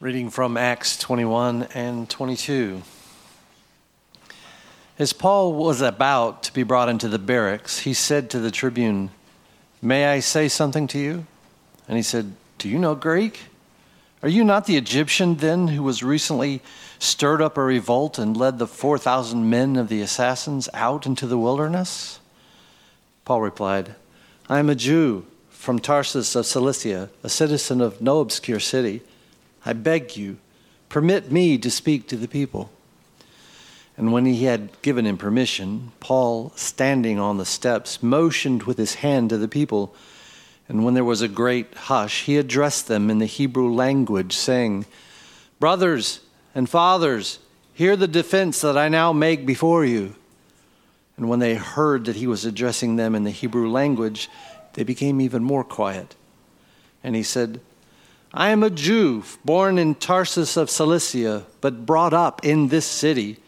Reading 0.00 0.28
from 0.28 0.56
Acts 0.56 0.98
21 0.98 1.68
and 1.72 2.10
22. 2.10 2.82
As 4.98 5.12
Paul 5.12 5.54
was 5.54 5.80
about 5.80 6.42
to 6.42 6.52
be 6.52 6.64
brought 6.64 6.88
into 6.88 7.08
the 7.08 7.18
barracks, 7.18 7.78
he 7.78 7.94
said 7.94 8.28
to 8.30 8.40
the 8.40 8.50
tribune, 8.50 9.10
May 9.80 10.06
I 10.06 10.18
say 10.18 10.48
something 10.48 10.88
to 10.88 10.98
you? 10.98 11.26
And 11.86 11.96
he 11.96 12.02
said, 12.02 12.34
Do 12.58 12.68
you 12.68 12.76
know 12.76 12.96
Greek? 12.96 13.42
Are 14.20 14.28
you 14.28 14.42
not 14.42 14.66
the 14.66 14.76
Egyptian 14.76 15.36
then 15.36 15.68
who 15.68 15.84
was 15.84 16.02
recently 16.02 16.60
stirred 16.98 17.40
up 17.40 17.56
a 17.56 17.62
revolt 17.62 18.18
and 18.18 18.36
led 18.36 18.58
the 18.58 18.66
4,000 18.66 19.48
men 19.48 19.76
of 19.76 19.88
the 19.88 20.00
assassins 20.00 20.68
out 20.74 21.06
into 21.06 21.24
the 21.28 21.38
wilderness? 21.38 22.18
Paul 23.24 23.42
replied, 23.42 23.94
I 24.48 24.58
am 24.58 24.68
a 24.68 24.74
Jew 24.74 25.24
from 25.50 25.78
Tarsus 25.78 26.34
of 26.34 26.46
Cilicia, 26.46 27.10
a 27.22 27.28
citizen 27.28 27.80
of 27.80 28.02
no 28.02 28.18
obscure 28.18 28.60
city. 28.60 29.00
I 29.64 29.72
beg 29.72 30.16
you, 30.16 30.38
permit 30.88 31.32
me 31.32 31.58
to 31.58 31.70
speak 31.70 32.08
to 32.08 32.16
the 32.16 32.28
people. 32.28 32.70
And 33.96 34.12
when 34.12 34.26
he 34.26 34.44
had 34.44 34.70
given 34.82 35.06
him 35.06 35.16
permission, 35.16 35.92
Paul, 36.00 36.52
standing 36.56 37.18
on 37.18 37.38
the 37.38 37.44
steps, 37.44 38.02
motioned 38.02 38.64
with 38.64 38.76
his 38.76 38.96
hand 38.96 39.30
to 39.30 39.38
the 39.38 39.48
people. 39.48 39.94
And 40.68 40.84
when 40.84 40.94
there 40.94 41.04
was 41.04 41.22
a 41.22 41.28
great 41.28 41.74
hush, 41.74 42.24
he 42.24 42.36
addressed 42.36 42.88
them 42.88 43.08
in 43.08 43.18
the 43.18 43.26
Hebrew 43.26 43.72
language, 43.72 44.34
saying, 44.34 44.86
Brothers 45.60 46.20
and 46.54 46.68
fathers, 46.68 47.38
hear 47.72 47.96
the 47.96 48.08
defense 48.08 48.60
that 48.62 48.76
I 48.76 48.88
now 48.88 49.12
make 49.12 49.46
before 49.46 49.84
you. 49.84 50.16
And 51.16 51.28
when 51.28 51.38
they 51.38 51.54
heard 51.54 52.06
that 52.06 52.16
he 52.16 52.26
was 52.26 52.44
addressing 52.44 52.96
them 52.96 53.14
in 53.14 53.22
the 53.22 53.30
Hebrew 53.30 53.70
language, 53.70 54.28
they 54.72 54.82
became 54.82 55.20
even 55.20 55.44
more 55.44 55.62
quiet. 55.62 56.16
And 57.04 57.14
he 57.14 57.22
said, 57.22 57.60
I 58.36 58.50
am 58.50 58.64
a 58.64 58.70
Jew, 58.70 59.22
born 59.44 59.78
in 59.78 59.94
Tarsus 59.94 60.56
of 60.56 60.68
Cilicia, 60.68 61.46
but 61.60 61.86
brought 61.86 62.12
up 62.12 62.44
in 62.44 62.66
this 62.66 62.84
city, 62.84 63.38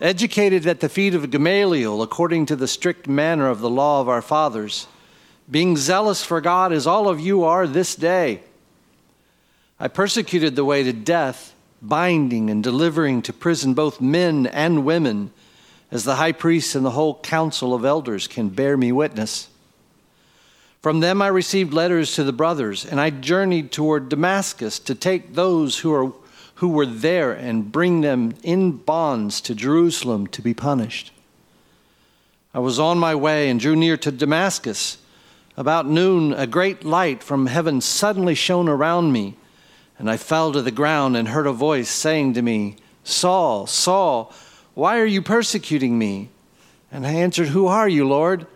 educated 0.00 0.66
at 0.66 0.80
the 0.80 0.88
feet 0.88 1.14
of 1.14 1.30
Gamaliel 1.30 2.02
according 2.02 2.46
to 2.46 2.56
the 2.56 2.66
strict 2.66 3.06
manner 3.06 3.48
of 3.48 3.60
the 3.60 3.70
law 3.70 4.00
of 4.00 4.08
our 4.08 4.20
fathers, 4.20 4.88
being 5.48 5.76
zealous 5.76 6.24
for 6.24 6.40
God 6.40 6.72
as 6.72 6.84
all 6.84 7.08
of 7.08 7.20
you 7.20 7.44
are 7.44 7.68
this 7.68 7.94
day. 7.94 8.40
I 9.78 9.86
persecuted 9.86 10.56
the 10.56 10.64
way 10.64 10.82
to 10.82 10.92
death, 10.92 11.54
binding 11.80 12.50
and 12.50 12.60
delivering 12.60 13.22
to 13.22 13.32
prison 13.32 13.72
both 13.72 14.00
men 14.00 14.48
and 14.48 14.84
women, 14.84 15.30
as 15.92 16.02
the 16.02 16.16
high 16.16 16.32
priest 16.32 16.74
and 16.74 16.84
the 16.84 16.90
whole 16.90 17.20
council 17.20 17.72
of 17.72 17.84
elders 17.84 18.26
can 18.26 18.48
bear 18.48 18.76
me 18.76 18.90
witness. 18.90 19.48
From 20.84 21.00
them 21.00 21.22
I 21.22 21.28
received 21.28 21.72
letters 21.72 22.14
to 22.16 22.24
the 22.24 22.32
brothers, 22.34 22.84
and 22.84 23.00
I 23.00 23.08
journeyed 23.08 23.72
toward 23.72 24.10
Damascus 24.10 24.78
to 24.80 24.94
take 24.94 25.32
those 25.32 25.78
who, 25.78 25.94
are, 25.94 26.12
who 26.56 26.68
were 26.68 26.84
there 26.84 27.32
and 27.32 27.72
bring 27.72 28.02
them 28.02 28.34
in 28.42 28.72
bonds 28.72 29.40
to 29.40 29.54
Jerusalem 29.54 30.26
to 30.26 30.42
be 30.42 30.52
punished. 30.52 31.10
I 32.52 32.58
was 32.58 32.78
on 32.78 32.98
my 32.98 33.14
way 33.14 33.48
and 33.48 33.58
drew 33.58 33.74
near 33.74 33.96
to 33.96 34.12
Damascus. 34.12 34.98
About 35.56 35.86
noon, 35.86 36.34
a 36.34 36.46
great 36.46 36.84
light 36.84 37.22
from 37.22 37.46
heaven 37.46 37.80
suddenly 37.80 38.34
shone 38.34 38.68
around 38.68 39.10
me, 39.10 39.38
and 39.98 40.10
I 40.10 40.18
fell 40.18 40.52
to 40.52 40.60
the 40.60 40.70
ground 40.70 41.16
and 41.16 41.28
heard 41.28 41.46
a 41.46 41.52
voice 41.52 41.88
saying 41.88 42.34
to 42.34 42.42
me, 42.42 42.76
Saul, 43.04 43.66
Saul, 43.66 44.34
why 44.74 45.00
are 45.00 45.06
you 45.06 45.22
persecuting 45.22 45.98
me? 45.98 46.28
And 46.92 47.06
I 47.06 47.12
answered, 47.12 47.48
Who 47.48 47.68
are 47.68 47.88
you, 47.88 48.06
Lord? 48.06 48.46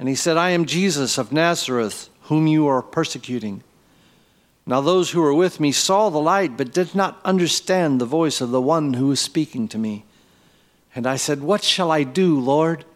And 0.00 0.08
he 0.08 0.14
said, 0.14 0.38
I 0.38 0.50
am 0.50 0.64
Jesus 0.64 1.18
of 1.18 1.30
Nazareth, 1.30 2.08
whom 2.22 2.46
you 2.46 2.66
are 2.66 2.80
persecuting. 2.80 3.62
Now 4.64 4.80
those 4.80 5.10
who 5.10 5.20
were 5.20 5.34
with 5.34 5.60
me 5.60 5.72
saw 5.72 6.08
the 6.08 6.18
light, 6.18 6.56
but 6.56 6.72
did 6.72 6.94
not 6.94 7.20
understand 7.22 8.00
the 8.00 8.06
voice 8.06 8.40
of 8.40 8.50
the 8.50 8.62
one 8.62 8.94
who 8.94 9.08
was 9.08 9.20
speaking 9.20 9.68
to 9.68 9.76
me. 9.76 10.06
And 10.94 11.06
I 11.06 11.16
said, 11.16 11.42
What 11.42 11.62
shall 11.62 11.90
I 11.92 12.04
do, 12.04 12.40
Lord? 12.40 12.86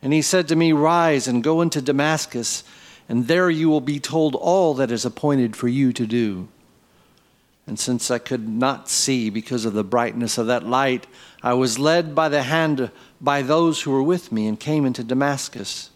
And 0.00 0.12
he 0.12 0.22
said 0.22 0.46
to 0.48 0.56
me, 0.56 0.70
Rise 0.72 1.26
and 1.26 1.42
go 1.42 1.60
into 1.62 1.82
Damascus, 1.82 2.62
and 3.08 3.26
there 3.26 3.50
you 3.50 3.68
will 3.68 3.80
be 3.80 3.98
told 3.98 4.36
all 4.36 4.74
that 4.74 4.92
is 4.92 5.04
appointed 5.04 5.56
for 5.56 5.66
you 5.66 5.92
to 5.94 6.06
do. 6.06 6.46
And 7.68 7.78
since 7.78 8.10
I 8.10 8.18
could 8.18 8.48
not 8.48 8.88
see 8.88 9.28
because 9.28 9.66
of 9.66 9.74
the 9.74 9.84
brightness 9.84 10.38
of 10.38 10.46
that 10.46 10.66
light, 10.66 11.06
I 11.42 11.52
was 11.52 11.78
led 11.78 12.14
by 12.14 12.30
the 12.30 12.42
hand 12.42 12.90
by 13.20 13.42
those 13.42 13.82
who 13.82 13.90
were 13.90 14.02
with 14.02 14.32
me 14.32 14.46
and 14.46 14.58
came 14.58 14.86
into 14.86 15.04
Damascus. 15.04 15.90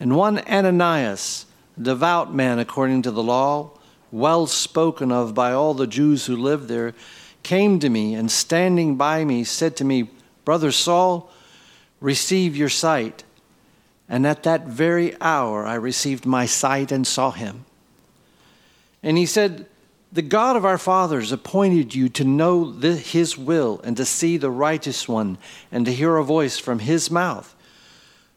And 0.00 0.16
one 0.16 0.38
Ananias, 0.38 1.44
a 1.76 1.82
devout 1.82 2.34
man 2.34 2.58
according 2.58 3.02
to 3.02 3.10
the 3.10 3.22
law, 3.22 3.72
well 4.10 4.46
spoken 4.46 5.12
of 5.12 5.34
by 5.34 5.52
all 5.52 5.74
the 5.74 5.86
Jews 5.86 6.24
who 6.24 6.36
lived 6.36 6.68
there, 6.68 6.94
came 7.42 7.78
to 7.80 7.90
me 7.90 8.14
and 8.14 8.30
standing 8.30 8.96
by 8.96 9.26
me 9.26 9.44
said 9.44 9.76
to 9.76 9.84
me, 9.84 10.08
Brother 10.46 10.72
Saul, 10.72 11.30
receive 12.00 12.56
your 12.56 12.70
sight. 12.70 13.24
And 14.08 14.26
at 14.26 14.42
that 14.44 14.66
very 14.66 15.20
hour 15.20 15.66
I 15.66 15.74
received 15.74 16.24
my 16.24 16.46
sight 16.46 16.90
and 16.90 17.06
saw 17.06 17.30
him. 17.30 17.66
And 19.02 19.18
he 19.18 19.26
said, 19.26 19.66
the 20.14 20.22
God 20.22 20.54
of 20.54 20.64
our 20.64 20.78
fathers 20.78 21.32
appointed 21.32 21.92
you 21.92 22.08
to 22.10 22.22
know 22.22 22.70
the, 22.70 22.94
his 22.94 23.36
will 23.36 23.80
and 23.82 23.96
to 23.96 24.04
see 24.04 24.36
the 24.36 24.50
righteous 24.50 25.08
one 25.08 25.38
and 25.72 25.84
to 25.86 25.92
hear 25.92 26.16
a 26.16 26.24
voice 26.24 26.56
from 26.56 26.78
his 26.78 27.10
mouth. 27.10 27.52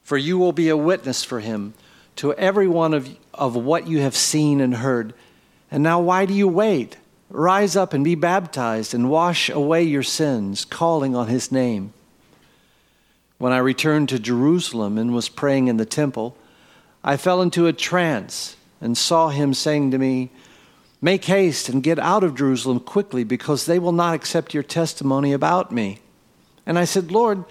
For 0.04 0.18
you 0.18 0.40
will 0.40 0.54
be 0.54 0.70
a 0.70 0.78
witness 0.78 1.24
for 1.24 1.40
him 1.40 1.76
to 2.16 2.34
every 2.34 2.68
one 2.68 2.96
of, 2.96 3.16
of 3.32 3.56
what 3.56 3.88
you 3.88 4.00
have 4.00 4.16
seen 4.16 4.60
and 4.60 4.78
heard. 4.78 5.14
And 5.70 5.84
now, 5.84 6.00
why 6.00 6.26
do 6.26 6.34
you 6.34 6.48
wait? 6.48 6.98
Rise 7.30 7.76
up 7.76 7.94
and 7.94 8.04
be 8.04 8.16
baptized 8.16 8.96
and 8.96 9.12
wash 9.12 9.48
away 9.48 9.84
your 9.84 10.02
sins, 10.02 10.66
calling 10.66 11.16
on 11.16 11.28
his 11.28 11.52
name. 11.52 11.94
When 13.38 13.54
I 13.54 13.60
returned 13.60 14.10
to 14.10 14.18
Jerusalem 14.18 14.98
and 14.98 15.14
was 15.14 15.30
praying 15.30 15.68
in 15.68 15.78
the 15.78 15.86
temple, 15.86 16.36
I 17.04 17.18
fell 17.18 17.40
into 17.40 17.68
a 17.68 17.74
trance 17.74 18.56
and 18.82 18.98
saw 18.98 19.30
him 19.30 19.54
saying 19.54 19.92
to 19.92 20.00
me, 20.00 20.32
Make 21.02 21.26
haste 21.26 21.70
and 21.70 21.84
get 21.84 22.00
out 22.00 22.24
of 22.24 22.36
Jerusalem 22.36 22.80
quickly, 22.80 23.24
because 23.24 23.66
they 23.66 23.78
will 23.78 23.92
not 23.92 24.16
accept 24.16 24.54
your 24.54 24.64
testimony 24.64 25.32
about 25.32 25.72
me. 25.72 26.00
And 26.66 26.80
I 26.80 26.86
said, 26.86 27.12
Lord, 27.12 27.46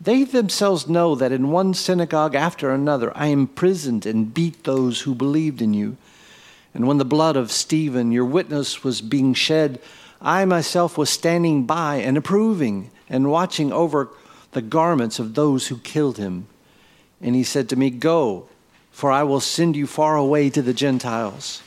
they 0.00 0.24
themselves 0.24 0.88
know 0.88 1.14
that 1.14 1.32
in 1.32 1.50
one 1.50 1.74
synagogue 1.74 2.34
after 2.34 2.70
another 2.70 3.16
I 3.16 3.26
imprisoned 3.26 4.06
and 4.06 4.32
beat 4.32 4.64
those 4.64 5.02
who 5.02 5.14
believed 5.14 5.62
in 5.62 5.74
you. 5.74 5.96
And 6.74 6.86
when 6.86 6.98
the 6.98 7.04
blood 7.04 7.36
of 7.36 7.52
Stephen, 7.52 8.12
your 8.12 8.24
witness, 8.24 8.82
was 8.82 9.00
being 9.00 9.34
shed, 9.34 9.80
I 10.20 10.44
myself 10.44 10.96
was 10.96 11.10
standing 11.10 11.66
by 11.66 11.96
and 11.96 12.16
approving 12.16 12.90
and 13.08 13.30
watching 13.30 13.72
over 13.72 14.08
the 14.52 14.62
garments 14.62 15.18
of 15.18 15.34
those 15.34 15.68
who 15.68 15.78
killed 15.78 16.18
him. 16.18 16.46
And 17.20 17.34
he 17.34 17.42
said 17.42 17.68
to 17.68 17.76
me, 17.76 17.90
Go, 17.90 18.48
for 18.90 19.10
I 19.10 19.22
will 19.22 19.40
send 19.40 19.76
you 19.76 19.86
far 19.86 20.16
away 20.16 20.50
to 20.50 20.62
the 20.62 20.74
Gentiles. 20.74 21.62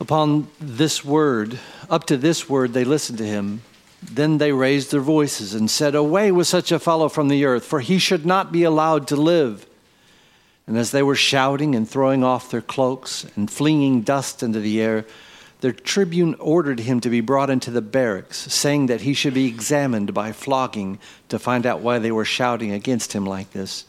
Upon 0.00 0.48
this 0.60 1.04
word, 1.04 1.58
up 1.88 2.04
to 2.06 2.16
this 2.16 2.48
word, 2.48 2.72
they 2.72 2.84
listened 2.84 3.18
to 3.18 3.26
him. 3.26 3.62
Then 4.02 4.38
they 4.38 4.52
raised 4.52 4.90
their 4.90 5.00
voices 5.00 5.54
and 5.54 5.70
said, 5.70 5.94
Away 5.94 6.30
with 6.32 6.46
such 6.46 6.72
a 6.72 6.78
fellow 6.78 7.08
from 7.08 7.28
the 7.28 7.44
earth, 7.44 7.64
for 7.64 7.80
he 7.80 7.98
should 7.98 8.26
not 8.26 8.52
be 8.52 8.64
allowed 8.64 9.06
to 9.08 9.16
live. 9.16 9.66
And 10.66 10.76
as 10.76 10.90
they 10.90 11.02
were 11.02 11.14
shouting 11.14 11.74
and 11.74 11.88
throwing 11.88 12.24
off 12.24 12.50
their 12.50 12.60
cloaks 12.60 13.26
and 13.36 13.50
flinging 13.50 14.02
dust 14.02 14.42
into 14.42 14.60
the 14.60 14.80
air, 14.80 15.06
their 15.60 15.72
tribune 15.72 16.34
ordered 16.38 16.80
him 16.80 17.00
to 17.00 17.08
be 17.08 17.20
brought 17.20 17.48
into 17.48 17.70
the 17.70 17.80
barracks, 17.80 18.52
saying 18.52 18.86
that 18.86 19.02
he 19.02 19.14
should 19.14 19.34
be 19.34 19.46
examined 19.46 20.12
by 20.12 20.32
flogging 20.32 20.98
to 21.28 21.38
find 21.38 21.64
out 21.64 21.80
why 21.80 21.98
they 21.98 22.12
were 22.12 22.24
shouting 22.24 22.72
against 22.72 23.12
him 23.12 23.24
like 23.24 23.52
this. 23.52 23.86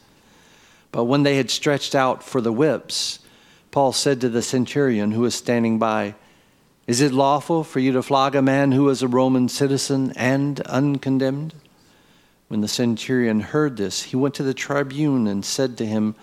But 0.92 1.04
when 1.04 1.22
they 1.22 1.36
had 1.36 1.50
stretched 1.50 1.94
out 1.94 2.22
for 2.22 2.40
the 2.40 2.52
whips, 2.52 3.18
Paul 3.76 3.92
said 3.92 4.22
to 4.22 4.30
the 4.30 4.40
centurion 4.40 5.10
who 5.10 5.20
was 5.20 5.34
standing 5.34 5.78
by, 5.78 6.14
Is 6.86 7.02
it 7.02 7.12
lawful 7.12 7.62
for 7.62 7.78
you 7.78 7.92
to 7.92 8.02
flog 8.02 8.34
a 8.34 8.40
man 8.40 8.72
who 8.72 8.88
is 8.88 9.02
a 9.02 9.06
Roman 9.06 9.50
citizen 9.50 10.14
and 10.16 10.60
uncondemned? 10.60 11.52
When 12.48 12.62
the 12.62 12.68
centurion 12.68 13.40
heard 13.40 13.76
this, 13.76 14.04
he 14.04 14.16
went 14.16 14.34
to 14.36 14.42
the 14.42 14.54
tribune 14.54 15.26
and 15.26 15.44
said 15.44 15.76
to 15.76 15.84
him, 15.84 16.14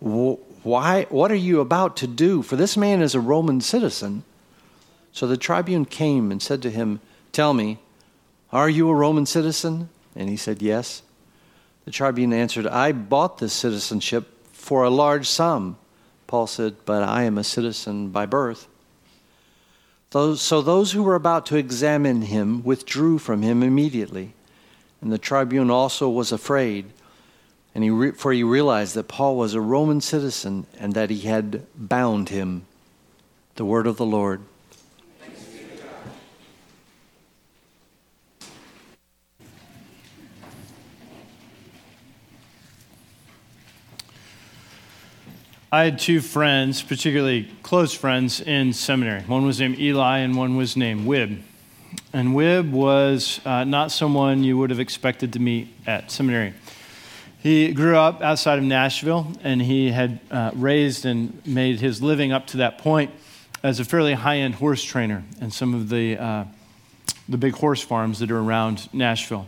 Why, 0.00 1.06
What 1.08 1.30
are 1.30 1.36
you 1.36 1.60
about 1.60 1.96
to 1.98 2.08
do? 2.08 2.42
For 2.42 2.56
this 2.56 2.76
man 2.76 3.00
is 3.00 3.14
a 3.14 3.20
Roman 3.20 3.60
citizen. 3.60 4.24
So 5.12 5.28
the 5.28 5.36
tribune 5.36 5.84
came 5.84 6.32
and 6.32 6.42
said 6.42 6.60
to 6.62 6.72
him, 6.72 6.98
Tell 7.30 7.54
me, 7.54 7.78
are 8.50 8.68
you 8.68 8.90
a 8.90 8.94
Roman 8.96 9.26
citizen? 9.26 9.90
And 10.16 10.28
he 10.28 10.36
said, 10.36 10.60
Yes. 10.60 11.02
The 11.84 11.92
tribune 11.92 12.32
answered, 12.32 12.66
I 12.66 12.90
bought 12.90 13.38
this 13.38 13.52
citizenship 13.52 14.26
for 14.52 14.82
a 14.82 14.90
large 14.90 15.28
sum. 15.28 15.78
Paul 16.26 16.46
said, 16.46 16.76
But 16.84 17.02
I 17.02 17.22
am 17.22 17.38
a 17.38 17.44
citizen 17.44 18.10
by 18.10 18.26
birth. 18.26 18.68
so 20.10 20.62
those 20.62 20.92
who 20.92 21.02
were 21.02 21.14
about 21.14 21.46
to 21.46 21.56
examine 21.56 22.22
him 22.22 22.62
withdrew 22.64 23.18
from 23.18 23.42
him 23.42 23.62
immediately. 23.62 24.34
And 25.00 25.12
the 25.12 25.18
tribune 25.18 25.70
also 25.70 26.08
was 26.08 26.32
afraid, 26.32 26.86
and 27.74 27.84
he 27.84 27.90
re- 27.90 28.12
for 28.12 28.32
he 28.32 28.42
realized 28.42 28.94
that 28.94 29.08
Paul 29.08 29.36
was 29.36 29.54
a 29.54 29.60
Roman 29.60 30.00
citizen 30.00 30.66
and 30.78 30.94
that 30.94 31.10
he 31.10 31.20
had 31.20 31.66
bound 31.74 32.30
him. 32.30 32.66
The 33.56 33.64
word 33.64 33.86
of 33.86 33.96
the 33.96 34.06
Lord. 34.06 34.40
I 45.76 45.84
had 45.84 45.98
two 45.98 46.22
friends, 46.22 46.80
particularly 46.80 47.50
close 47.62 47.92
friends, 47.92 48.40
in 48.40 48.72
seminary. 48.72 49.20
One 49.24 49.44
was 49.44 49.60
named 49.60 49.78
Eli 49.78 50.20
and 50.20 50.34
one 50.34 50.56
was 50.56 50.74
named 50.74 51.06
Wib. 51.06 51.42
And 52.14 52.30
Wib 52.30 52.70
was 52.70 53.42
uh, 53.44 53.64
not 53.64 53.92
someone 53.92 54.42
you 54.42 54.56
would 54.56 54.70
have 54.70 54.80
expected 54.80 55.34
to 55.34 55.38
meet 55.38 55.68
at 55.86 56.10
seminary. 56.10 56.54
He 57.42 57.74
grew 57.74 57.94
up 57.94 58.22
outside 58.22 58.56
of 58.56 58.64
Nashville 58.64 59.30
and 59.44 59.60
he 59.60 59.90
had 59.90 60.18
uh, 60.30 60.52
raised 60.54 61.04
and 61.04 61.46
made 61.46 61.80
his 61.80 62.00
living 62.00 62.32
up 62.32 62.46
to 62.46 62.56
that 62.56 62.78
point 62.78 63.10
as 63.62 63.78
a 63.78 63.84
fairly 63.84 64.14
high 64.14 64.38
end 64.38 64.54
horse 64.54 64.82
trainer 64.82 65.24
in 65.42 65.50
some 65.50 65.74
of 65.74 65.90
the, 65.90 66.16
uh, 66.16 66.44
the 67.28 67.36
big 67.36 67.52
horse 67.52 67.82
farms 67.82 68.20
that 68.20 68.30
are 68.30 68.40
around 68.40 68.88
Nashville. 68.94 69.46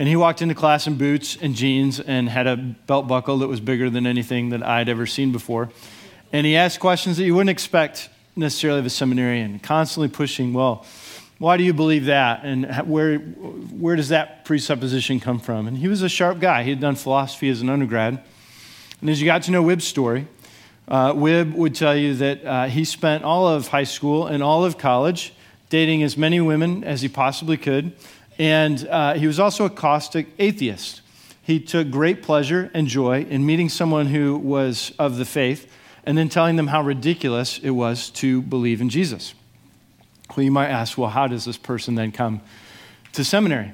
And 0.00 0.08
he 0.08 0.16
walked 0.16 0.40
into 0.40 0.54
class 0.54 0.86
in 0.86 0.96
boots 0.96 1.36
and 1.42 1.54
jeans 1.54 2.00
and 2.00 2.26
had 2.26 2.46
a 2.46 2.56
belt 2.56 3.06
buckle 3.06 3.36
that 3.40 3.48
was 3.48 3.60
bigger 3.60 3.90
than 3.90 4.06
anything 4.06 4.48
that 4.48 4.62
I'd 4.62 4.88
ever 4.88 5.04
seen 5.04 5.30
before. 5.30 5.68
And 6.32 6.46
he 6.46 6.56
asked 6.56 6.80
questions 6.80 7.18
that 7.18 7.24
you 7.24 7.34
wouldn't 7.34 7.50
expect 7.50 8.08
necessarily 8.34 8.80
of 8.80 8.86
a 8.86 8.90
seminarian, 8.90 9.58
constantly 9.58 10.08
pushing, 10.08 10.54
well, 10.54 10.86
why 11.36 11.58
do 11.58 11.64
you 11.64 11.74
believe 11.74 12.06
that? 12.06 12.44
And 12.44 12.64
where, 12.88 13.18
where 13.18 13.94
does 13.94 14.08
that 14.08 14.46
presupposition 14.46 15.20
come 15.20 15.38
from? 15.38 15.68
And 15.68 15.76
he 15.76 15.86
was 15.86 16.00
a 16.00 16.08
sharp 16.08 16.40
guy. 16.40 16.62
He 16.62 16.70
had 16.70 16.80
done 16.80 16.94
philosophy 16.94 17.50
as 17.50 17.60
an 17.60 17.68
undergrad. 17.68 18.22
And 19.02 19.10
as 19.10 19.20
you 19.20 19.26
got 19.26 19.42
to 19.42 19.50
know 19.50 19.62
Wib's 19.62 19.86
story, 19.86 20.26
uh, 20.88 21.12
Wib 21.12 21.52
would 21.52 21.74
tell 21.74 21.94
you 21.94 22.14
that 22.14 22.42
uh, 22.42 22.66
he 22.68 22.86
spent 22.86 23.22
all 23.22 23.46
of 23.46 23.68
high 23.68 23.84
school 23.84 24.26
and 24.26 24.42
all 24.42 24.64
of 24.64 24.78
college 24.78 25.34
dating 25.68 26.02
as 26.02 26.16
many 26.16 26.40
women 26.40 26.84
as 26.84 27.02
he 27.02 27.08
possibly 27.08 27.58
could 27.58 27.92
and 28.40 28.88
uh, 28.88 29.12
he 29.14 29.26
was 29.26 29.38
also 29.38 29.66
a 29.66 29.70
caustic 29.70 30.26
atheist. 30.38 31.02
He 31.42 31.60
took 31.60 31.90
great 31.90 32.22
pleasure 32.22 32.70
and 32.72 32.86
joy 32.86 33.24
in 33.24 33.44
meeting 33.44 33.68
someone 33.68 34.06
who 34.06 34.38
was 34.38 34.94
of 34.98 35.18
the 35.18 35.26
faith 35.26 35.70
and 36.04 36.16
then 36.16 36.30
telling 36.30 36.56
them 36.56 36.68
how 36.68 36.80
ridiculous 36.80 37.58
it 37.58 37.72
was 37.72 38.08
to 38.12 38.40
believe 38.40 38.80
in 38.80 38.88
Jesus. 38.88 39.34
Well, 40.34 40.44
you 40.44 40.50
might 40.50 40.70
ask, 40.70 40.96
well, 40.96 41.10
how 41.10 41.26
does 41.26 41.44
this 41.44 41.58
person 41.58 41.96
then 41.96 42.12
come 42.12 42.40
to 43.12 43.24
seminary? 43.24 43.72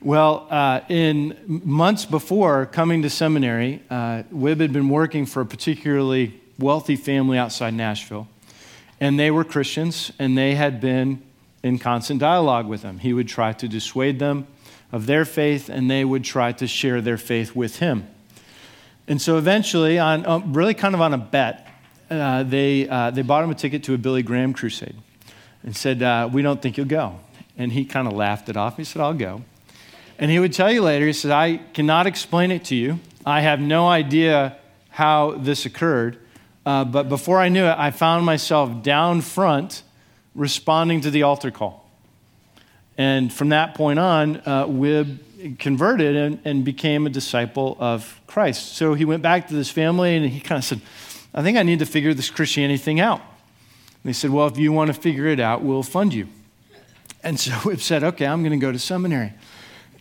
Well, 0.00 0.46
uh, 0.48 0.80
in 0.88 1.36
months 1.46 2.06
before 2.06 2.64
coming 2.64 3.02
to 3.02 3.10
seminary, 3.10 3.82
uh, 3.90 4.22
Wib 4.32 4.60
had 4.60 4.72
been 4.72 4.88
working 4.88 5.26
for 5.26 5.42
a 5.42 5.46
particularly 5.46 6.40
wealthy 6.58 6.96
family 6.96 7.36
outside 7.36 7.74
Nashville. 7.74 8.28
And 8.98 9.20
they 9.20 9.30
were 9.30 9.44
Christians, 9.44 10.10
and 10.18 10.38
they 10.38 10.54
had 10.54 10.80
been 10.80 11.20
in 11.62 11.78
constant 11.78 12.20
dialogue 12.20 12.66
with 12.66 12.82
them. 12.82 12.98
He 12.98 13.12
would 13.12 13.28
try 13.28 13.52
to 13.52 13.68
dissuade 13.68 14.18
them 14.18 14.46
of 14.92 15.06
their 15.06 15.24
faith, 15.24 15.68
and 15.68 15.90
they 15.90 16.04
would 16.04 16.24
try 16.24 16.52
to 16.52 16.66
share 16.66 17.00
their 17.00 17.18
faith 17.18 17.56
with 17.56 17.78
him. 17.78 18.06
And 19.08 19.20
so 19.20 19.38
eventually, 19.38 19.98
on 19.98 20.26
uh, 20.26 20.38
really 20.38 20.74
kind 20.74 20.94
of 20.94 21.00
on 21.00 21.14
a 21.14 21.18
bet, 21.18 21.68
uh, 22.10 22.42
they, 22.42 22.88
uh, 22.88 23.10
they 23.10 23.22
bought 23.22 23.44
him 23.44 23.50
a 23.50 23.54
ticket 23.54 23.84
to 23.84 23.94
a 23.94 23.98
Billy 23.98 24.22
Graham 24.22 24.52
crusade 24.52 24.96
and 25.62 25.76
said, 25.76 26.02
uh, 26.02 26.28
We 26.32 26.42
don't 26.42 26.60
think 26.60 26.76
you'll 26.76 26.86
go. 26.86 27.18
And 27.58 27.72
he 27.72 27.84
kind 27.84 28.06
of 28.06 28.14
laughed 28.14 28.48
it 28.48 28.56
off. 28.56 28.76
He 28.76 28.84
said, 28.84 29.02
I'll 29.02 29.14
go. 29.14 29.42
And 30.18 30.30
he 30.30 30.38
would 30.38 30.52
tell 30.52 30.72
you 30.72 30.82
later, 30.82 31.06
he 31.06 31.12
said, 31.12 31.30
I 31.30 31.56
cannot 31.56 32.06
explain 32.06 32.50
it 32.50 32.64
to 32.66 32.74
you. 32.74 33.00
I 33.24 33.40
have 33.40 33.60
no 33.60 33.88
idea 33.88 34.56
how 34.90 35.32
this 35.32 35.66
occurred. 35.66 36.18
Uh, 36.64 36.84
but 36.84 37.08
before 37.08 37.38
I 37.38 37.48
knew 37.48 37.64
it, 37.64 37.74
I 37.76 37.90
found 37.90 38.24
myself 38.24 38.82
down 38.82 39.20
front 39.20 39.82
responding 40.36 41.00
to 41.00 41.10
the 41.10 41.24
altar 41.24 41.50
call. 41.50 41.88
And 42.98 43.32
from 43.32 43.50
that 43.50 43.74
point 43.74 43.98
on, 43.98 44.36
uh, 44.46 44.66
Wib 44.66 45.18
converted 45.58 46.16
and, 46.16 46.40
and 46.44 46.64
became 46.64 47.06
a 47.06 47.10
disciple 47.10 47.76
of 47.78 48.20
Christ. 48.26 48.76
So 48.76 48.94
he 48.94 49.04
went 49.04 49.22
back 49.22 49.48
to 49.48 49.54
this 49.54 49.70
family 49.70 50.16
and 50.16 50.26
he 50.26 50.40
kind 50.40 50.58
of 50.58 50.64
said, 50.64 50.80
I 51.34 51.42
think 51.42 51.58
I 51.58 51.62
need 51.62 51.80
to 51.80 51.86
figure 51.86 52.14
this 52.14 52.30
Christianity 52.30 52.78
thing 52.78 53.00
out. 53.00 53.20
And 53.20 54.04
they 54.04 54.12
said, 54.12 54.30
Well, 54.30 54.46
if 54.46 54.56
you 54.56 54.72
want 54.72 54.88
to 54.94 54.94
figure 54.94 55.26
it 55.26 55.40
out, 55.40 55.62
we'll 55.62 55.82
fund 55.82 56.14
you. 56.14 56.28
And 57.22 57.38
so 57.38 57.50
Wib 57.64 57.80
said, 57.80 58.02
Okay, 58.02 58.26
I'm 58.26 58.42
going 58.42 58.58
to 58.58 58.64
go 58.64 58.72
to 58.72 58.78
seminary. 58.78 59.32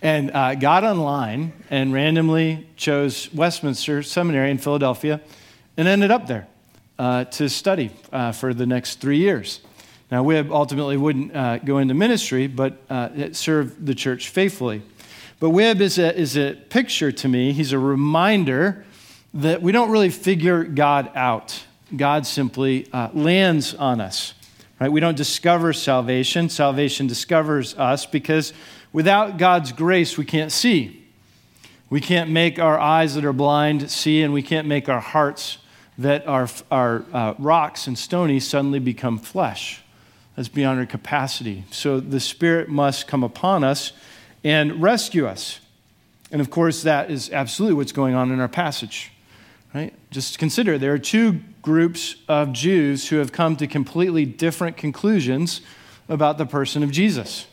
And 0.01 0.31
uh, 0.31 0.55
got 0.55 0.83
online 0.83 1.53
and 1.69 1.91
randomly 1.91 2.67
chose 2.75 3.33
Westminster 3.33 4.03
Seminary 4.03 4.51
in 4.51 4.57
Philadelphia 4.57 5.19
and 5.77 5.87
ended 5.87 6.11
up 6.11 6.27
there 6.27 6.47
uh, 6.99 7.25
to 7.25 7.49
study 7.49 7.91
uh, 8.11 8.31
for 8.31 8.53
the 8.53 8.65
next 8.65 9.01
three 9.01 9.17
years. 9.17 9.61
Now, 10.11 10.23
Wib 10.23 10.51
ultimately 10.51 10.97
wouldn't 10.97 11.35
uh, 11.35 11.57
go 11.59 11.79
into 11.79 11.95
ministry, 11.95 12.47
but 12.47 12.77
uh, 12.89 13.33
served 13.33 13.85
the 13.85 13.95
church 13.95 14.29
faithfully. 14.29 14.83
But 15.39 15.49
Wib 15.49 15.81
is 15.81 15.97
a, 15.97 16.15
is 16.15 16.37
a 16.37 16.53
picture 16.53 17.11
to 17.11 17.27
me, 17.27 17.53
he's 17.53 17.71
a 17.71 17.79
reminder 17.79 18.85
that 19.33 19.61
we 19.61 19.71
don't 19.71 19.89
really 19.89 20.09
figure 20.09 20.63
God 20.63 21.11
out. 21.15 21.63
God 21.95 22.25
simply 22.25 22.87
uh, 22.93 23.09
lands 23.13 23.73
on 23.73 23.99
us. 23.99 24.33
Right? 24.79 24.91
We 24.91 24.99
don't 24.99 25.17
discover 25.17 25.73
salvation. 25.73 26.49
Salvation 26.49 27.07
discovers 27.07 27.75
us 27.75 28.05
because 28.05 28.53
without 28.93 29.37
God's 29.37 29.71
grace, 29.71 30.17
we 30.17 30.25
can't 30.25 30.51
see. 30.51 31.03
We 31.89 32.01
can't 32.01 32.29
make 32.29 32.59
our 32.59 32.79
eyes 32.79 33.15
that 33.15 33.25
are 33.25 33.33
blind 33.33 33.89
see, 33.89 34.21
and 34.21 34.33
we 34.33 34.41
can't 34.41 34.67
make 34.67 34.89
our 34.89 34.99
hearts 34.99 35.59
that 35.97 36.27
are, 36.27 36.47
are 36.69 37.05
uh, 37.13 37.33
rocks 37.37 37.87
and 37.87 37.97
stony 37.97 38.39
suddenly 38.39 38.79
become 38.79 39.17
flesh 39.17 39.81
that's 40.35 40.49
beyond 40.49 40.79
our 40.79 40.85
capacity. 40.85 41.63
So 41.71 41.99
the 41.99 42.19
Spirit 42.19 42.69
must 42.69 43.07
come 43.07 43.23
upon 43.23 43.63
us 43.63 43.93
and 44.43 44.81
rescue 44.81 45.25
us. 45.25 45.59
And 46.31 46.41
of 46.41 46.49
course, 46.49 46.83
that 46.83 47.09
is 47.09 47.31
absolutely 47.31 47.75
what's 47.75 47.91
going 47.91 48.15
on 48.15 48.31
in 48.31 48.39
our 48.39 48.47
passage. 48.47 49.11
Right? 49.73 49.93
Just 50.11 50.39
consider 50.39 50.77
there 50.77 50.93
are 50.93 50.99
two 50.99 51.41
groups 51.61 52.15
of 52.27 52.53
Jews 52.53 53.09
who 53.09 53.17
have 53.17 53.31
come 53.31 53.55
to 53.57 53.67
completely 53.67 54.25
different 54.25 54.77
conclusions 54.77 55.61
about 56.07 56.37
the 56.37 56.45
person 56.45 56.83
of 56.83 56.91
Jesus. 56.91 57.47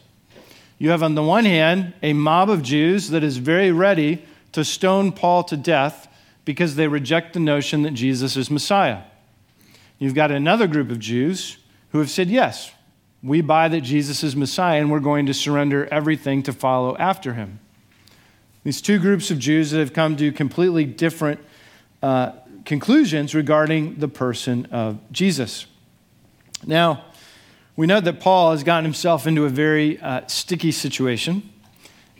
You 0.78 0.90
have, 0.90 1.02
on 1.02 1.14
the 1.14 1.22
one 1.22 1.44
hand, 1.44 1.94
a 2.02 2.12
mob 2.12 2.50
of 2.50 2.62
Jews 2.62 3.10
that 3.10 3.22
is 3.22 3.36
very 3.38 3.70
ready 3.70 4.24
to 4.52 4.64
stone 4.64 5.12
Paul 5.12 5.44
to 5.44 5.56
death 5.56 6.08
because 6.44 6.74
they 6.74 6.88
reject 6.88 7.34
the 7.34 7.40
notion 7.40 7.82
that 7.82 7.92
Jesus 7.92 8.36
is 8.36 8.50
Messiah. 8.50 9.02
You've 9.98 10.14
got 10.14 10.32
another 10.32 10.66
group 10.66 10.90
of 10.90 10.98
Jews 10.98 11.56
who 11.92 11.98
have 11.98 12.10
said, 12.10 12.28
Yes, 12.28 12.72
we 13.22 13.40
buy 13.40 13.68
that 13.68 13.82
Jesus 13.82 14.24
is 14.24 14.34
Messiah 14.34 14.80
and 14.80 14.90
we're 14.90 15.00
going 15.00 15.26
to 15.26 15.34
surrender 15.34 15.86
everything 15.92 16.42
to 16.42 16.52
follow 16.52 16.96
after 16.96 17.34
him. 17.34 17.60
These 18.64 18.80
two 18.80 18.98
groups 18.98 19.30
of 19.30 19.38
Jews 19.38 19.70
that 19.70 19.78
have 19.78 19.92
come 19.92 20.16
to 20.16 20.32
completely 20.32 20.84
different 20.84 21.40
uh, 22.02 22.32
conclusions 22.64 23.34
regarding 23.34 23.96
the 23.96 24.08
person 24.08 24.66
of 24.66 24.98
Jesus. 25.12 25.66
Now, 26.66 27.04
we 27.76 27.86
know 27.86 28.00
that 28.00 28.20
Paul 28.20 28.52
has 28.52 28.62
gotten 28.62 28.84
himself 28.84 29.26
into 29.26 29.44
a 29.44 29.48
very 29.48 30.00
uh, 30.00 30.26
sticky 30.26 30.72
situation, 30.72 31.48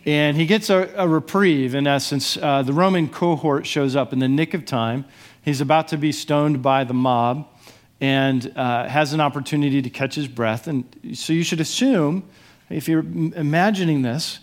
and 0.04 0.36
he 0.36 0.46
gets 0.46 0.70
a, 0.70 0.92
a 0.96 1.06
reprieve. 1.06 1.74
In 1.74 1.86
essence, 1.86 2.36
uh, 2.36 2.62
the 2.62 2.72
Roman 2.72 3.08
cohort 3.08 3.66
shows 3.66 3.94
up 3.94 4.12
in 4.12 4.18
the 4.18 4.28
nick 4.28 4.54
of 4.54 4.64
time. 4.64 5.04
He's 5.42 5.60
about 5.60 5.88
to 5.88 5.96
be 5.96 6.10
stoned 6.10 6.62
by 6.62 6.84
the 6.84 6.94
mob 6.94 7.46
and 8.02 8.52
uh, 8.56 8.88
has 8.88 9.12
an 9.12 9.20
opportunity 9.20 9.80
to 9.80 9.88
catch 9.88 10.16
his 10.16 10.26
breath. 10.26 10.66
And 10.66 10.84
so 11.14 11.32
you 11.32 11.44
should 11.44 11.60
assume, 11.60 12.28
if 12.68 12.88
you're 12.88 13.04
imagining 13.04 14.02
this, 14.02 14.40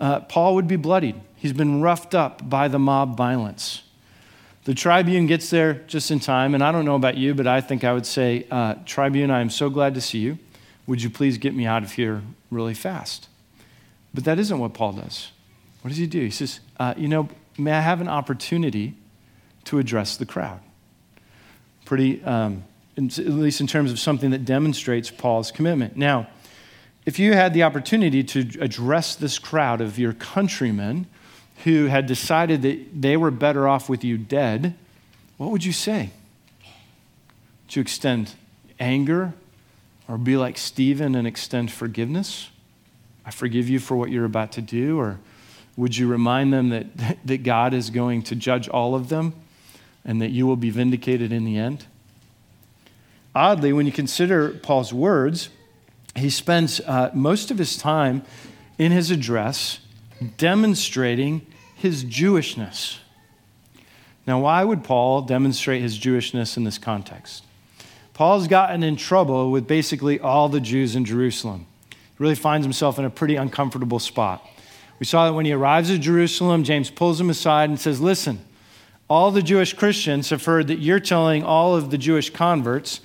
uh, 0.00 0.20
Paul 0.20 0.54
would 0.54 0.68
be 0.68 0.76
bloodied. 0.76 1.20
He's 1.34 1.52
been 1.52 1.82
roughed 1.82 2.14
up 2.14 2.48
by 2.48 2.68
the 2.68 2.78
mob 2.78 3.16
violence. 3.16 3.82
The 4.64 4.74
tribune 4.74 5.26
gets 5.26 5.50
there 5.50 5.74
just 5.88 6.12
in 6.12 6.20
time, 6.20 6.54
and 6.54 6.62
I 6.62 6.70
don't 6.70 6.84
know 6.84 6.94
about 6.94 7.16
you, 7.16 7.34
but 7.34 7.48
I 7.48 7.60
think 7.60 7.82
I 7.82 7.92
would 7.92 8.06
say, 8.06 8.46
uh, 8.52 8.76
Tribune, 8.86 9.32
I 9.32 9.40
am 9.40 9.50
so 9.50 9.68
glad 9.68 9.94
to 9.94 10.00
see 10.00 10.18
you. 10.18 10.38
Would 10.86 11.02
you 11.02 11.10
please 11.10 11.38
get 11.38 11.52
me 11.52 11.66
out 11.66 11.82
of 11.82 11.90
here 11.90 12.22
really 12.52 12.74
fast? 12.74 13.28
But 14.14 14.22
that 14.24 14.38
isn't 14.38 14.60
what 14.60 14.74
Paul 14.74 14.92
does. 14.92 15.32
What 15.80 15.88
does 15.88 15.98
he 15.98 16.06
do? 16.06 16.20
He 16.20 16.30
says, 16.30 16.60
uh, 16.78 16.94
You 16.96 17.08
know, 17.08 17.28
may 17.58 17.72
I 17.72 17.80
have 17.80 18.00
an 18.00 18.08
opportunity 18.08 18.94
to 19.64 19.80
address 19.80 20.16
the 20.16 20.26
crowd? 20.26 20.60
Pretty 21.84 22.22
um, 22.22 22.62
at 22.96 23.18
least 23.18 23.60
in 23.60 23.66
terms 23.66 23.90
of 23.90 23.98
something 23.98 24.30
that 24.30 24.44
demonstrates 24.44 25.10
Paul's 25.10 25.50
commitment. 25.50 25.96
Now, 25.96 26.28
if 27.04 27.18
you 27.18 27.32
had 27.32 27.54
the 27.54 27.62
opportunity 27.62 28.22
to 28.22 28.40
address 28.60 29.16
this 29.16 29.38
crowd 29.38 29.80
of 29.80 29.98
your 29.98 30.12
countrymen 30.12 31.06
who 31.64 31.86
had 31.86 32.06
decided 32.06 32.62
that 32.62 33.00
they 33.00 33.16
were 33.16 33.30
better 33.30 33.66
off 33.66 33.88
with 33.88 34.04
you 34.04 34.18
dead, 34.18 34.74
what 35.36 35.50
would 35.50 35.64
you 35.64 35.72
say? 35.72 36.10
To 37.68 37.80
extend 37.80 38.34
anger 38.78 39.32
or 40.06 40.18
be 40.18 40.36
like 40.36 40.58
Stephen 40.58 41.14
and 41.14 41.26
extend 41.26 41.72
forgiveness? 41.72 42.50
I 43.24 43.30
forgive 43.30 43.68
you 43.68 43.78
for 43.78 43.96
what 43.96 44.10
you're 44.10 44.24
about 44.24 44.52
to 44.52 44.60
do? 44.60 44.98
Or 44.98 45.18
would 45.76 45.96
you 45.96 46.06
remind 46.06 46.52
them 46.52 46.68
that, 46.68 46.86
that 47.24 47.42
God 47.42 47.74
is 47.74 47.90
going 47.90 48.22
to 48.24 48.36
judge 48.36 48.68
all 48.68 48.94
of 48.94 49.08
them 49.08 49.34
and 50.04 50.20
that 50.20 50.30
you 50.30 50.46
will 50.46 50.56
be 50.56 50.70
vindicated 50.70 51.32
in 51.32 51.44
the 51.44 51.56
end? 51.56 51.86
Oddly, 53.34 53.72
when 53.72 53.86
you 53.86 53.92
consider 53.92 54.50
Paul's 54.50 54.92
words, 54.92 55.48
he 56.14 56.28
spends 56.28 56.80
uh, 56.80 57.10
most 57.14 57.50
of 57.50 57.58
his 57.58 57.76
time 57.76 58.22
in 58.78 58.92
his 58.92 59.10
address 59.10 59.78
demonstrating 60.36 61.46
his 61.74 62.04
Jewishness. 62.04 62.98
Now, 64.26 64.40
why 64.40 64.62
would 64.62 64.84
Paul 64.84 65.22
demonstrate 65.22 65.82
his 65.82 65.98
Jewishness 65.98 66.56
in 66.56 66.64
this 66.64 66.78
context? 66.78 67.44
Paul's 68.14 68.46
gotten 68.46 68.82
in 68.82 68.96
trouble 68.96 69.50
with 69.50 69.66
basically 69.66 70.20
all 70.20 70.48
the 70.48 70.60
Jews 70.60 70.94
in 70.94 71.04
Jerusalem. 71.04 71.66
He 71.90 71.96
really 72.18 72.34
finds 72.34 72.64
himself 72.64 72.98
in 72.98 73.04
a 73.04 73.10
pretty 73.10 73.36
uncomfortable 73.36 73.98
spot. 73.98 74.46
We 75.00 75.06
saw 75.06 75.26
that 75.26 75.32
when 75.32 75.46
he 75.46 75.52
arrives 75.52 75.90
at 75.90 76.00
Jerusalem, 76.00 76.62
James 76.62 76.90
pulls 76.90 77.20
him 77.20 77.30
aside 77.30 77.70
and 77.70 77.80
says, 77.80 78.00
Listen, 78.00 78.44
all 79.08 79.30
the 79.30 79.42
Jewish 79.42 79.72
Christians 79.72 80.30
have 80.30 80.44
heard 80.44 80.68
that 80.68 80.78
you're 80.78 81.00
telling 81.00 81.42
all 81.42 81.74
of 81.74 81.90
the 81.90 81.98
Jewish 81.98 82.30
converts 82.30 83.00